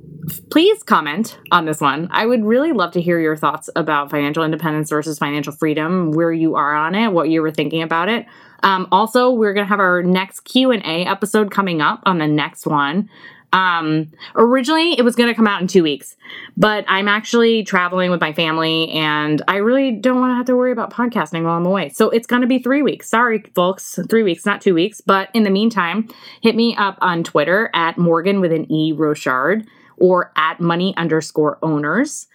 please 0.49 0.83
comment 0.83 1.37
on 1.51 1.65
this 1.65 1.81
one. 1.81 2.07
I 2.11 2.25
would 2.25 2.43
really 2.43 2.71
love 2.71 2.91
to 2.93 3.01
hear 3.01 3.19
your 3.19 3.35
thoughts 3.35 3.69
about 3.75 4.11
financial 4.11 4.43
independence 4.43 4.89
versus 4.89 5.17
financial 5.19 5.53
freedom, 5.53 6.11
where 6.11 6.31
you 6.31 6.55
are 6.55 6.75
on 6.75 6.95
it, 6.95 7.11
what 7.11 7.29
you 7.29 7.41
were 7.41 7.51
thinking 7.51 7.81
about 7.81 8.09
it. 8.09 8.25
Um, 8.63 8.87
also, 8.91 9.31
we're 9.31 9.53
gonna 9.53 9.67
have 9.67 9.79
our 9.79 10.03
next 10.03 10.41
Q 10.41 10.71
and 10.71 10.83
A 10.85 11.05
episode 11.05 11.51
coming 11.51 11.81
up 11.81 12.01
on 12.05 12.17
the 12.19 12.27
next 12.27 12.67
one. 12.67 13.09
Um, 13.53 14.11
originally, 14.35 14.97
it 14.97 15.01
was 15.03 15.15
going 15.15 15.27
to 15.27 15.35
come 15.35 15.47
out 15.47 15.61
in 15.61 15.67
two 15.67 15.83
weeks, 15.83 16.15
but 16.55 16.85
I'm 16.87 17.09
actually 17.09 17.63
traveling 17.63 18.09
with 18.09 18.21
my 18.21 18.31
family 18.31 18.89
and 18.91 19.41
I 19.47 19.57
really 19.57 19.91
don't 19.91 20.21
want 20.21 20.31
to 20.31 20.35
have 20.35 20.45
to 20.45 20.55
worry 20.55 20.71
about 20.71 20.93
podcasting 20.93 21.43
while 21.43 21.57
I'm 21.57 21.65
away. 21.65 21.89
So 21.89 22.09
it's 22.09 22.27
going 22.27 22.43
to 22.43 22.47
be 22.47 22.59
three 22.59 22.81
weeks. 22.81 23.09
Sorry, 23.09 23.43
folks, 23.53 23.99
three 24.09 24.23
weeks, 24.23 24.45
not 24.45 24.61
two 24.61 24.73
weeks. 24.73 25.01
But 25.01 25.29
in 25.33 25.43
the 25.43 25.49
meantime, 25.49 26.07
hit 26.41 26.55
me 26.55 26.75
up 26.77 26.97
on 27.01 27.23
Twitter 27.23 27.69
at 27.73 27.97
Morgan 27.97 28.39
with 28.39 28.53
an 28.53 28.71
E 28.71 28.93
Rochard 28.93 29.67
or 29.97 30.31
at 30.35 30.59
money 30.59 30.95
underscore 30.97 31.57
owners 31.61 32.27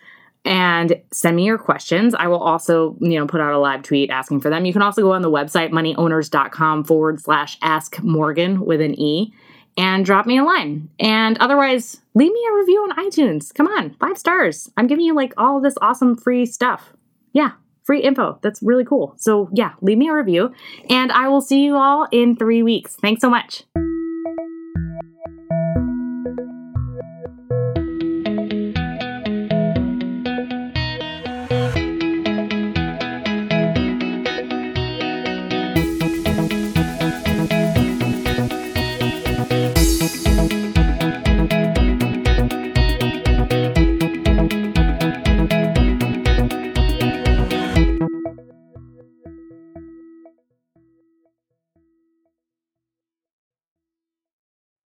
and 0.47 1.01
send 1.12 1.37
me 1.37 1.45
your 1.45 1.59
questions. 1.59 2.14
I 2.14 2.29
will 2.29 2.38
also, 2.38 2.97
you 3.01 3.19
know, 3.19 3.27
put 3.27 3.40
out 3.40 3.53
a 3.53 3.59
live 3.59 3.83
tweet 3.83 4.11
asking 4.11 4.40
for 4.40 4.49
them. 4.49 4.64
You 4.64 4.73
can 4.73 4.83
also 4.83 5.03
go 5.03 5.12
on 5.12 5.23
the 5.23 5.31
website 5.31 5.71
moneyowners.com 5.71 6.85
forward 6.85 7.21
slash 7.21 7.59
ask 7.62 8.01
Morgan 8.03 8.64
with 8.64 8.81
an 8.81 8.99
E 8.99 9.35
and 9.77 10.05
drop 10.05 10.25
me 10.25 10.38
a 10.38 10.45
line. 10.45 10.88
And 10.99 11.37
otherwise, 11.38 12.01
leave 12.14 12.33
me 12.33 12.47
a 12.49 12.57
review 12.57 12.81
on 12.81 13.05
iTunes. 13.05 13.53
Come 13.53 13.66
on, 13.66 13.95
five 13.95 14.16
stars. 14.16 14.71
I'm 14.77 14.87
giving 14.87 15.05
you 15.05 15.14
like 15.14 15.35
all 15.37 15.61
this 15.61 15.75
awesome 15.83 16.16
free 16.16 16.47
stuff. 16.47 16.92
Yeah, 17.33 17.53
free 17.83 18.01
info. 18.01 18.38
That's 18.42 18.62
really 18.62 18.85
cool. 18.85 19.14
So, 19.19 19.51
yeah, 19.53 19.73
leave 19.83 19.99
me 19.99 20.09
a 20.09 20.14
review, 20.14 20.55
and 20.88 21.12
I 21.12 21.29
will 21.29 21.42
see 21.42 21.64
you 21.64 21.77
all 21.77 22.07
in 22.11 22.37
three 22.37 22.62
weeks. 22.62 22.97
Thanks 22.97 23.21
so 23.21 23.29
much. 23.29 23.64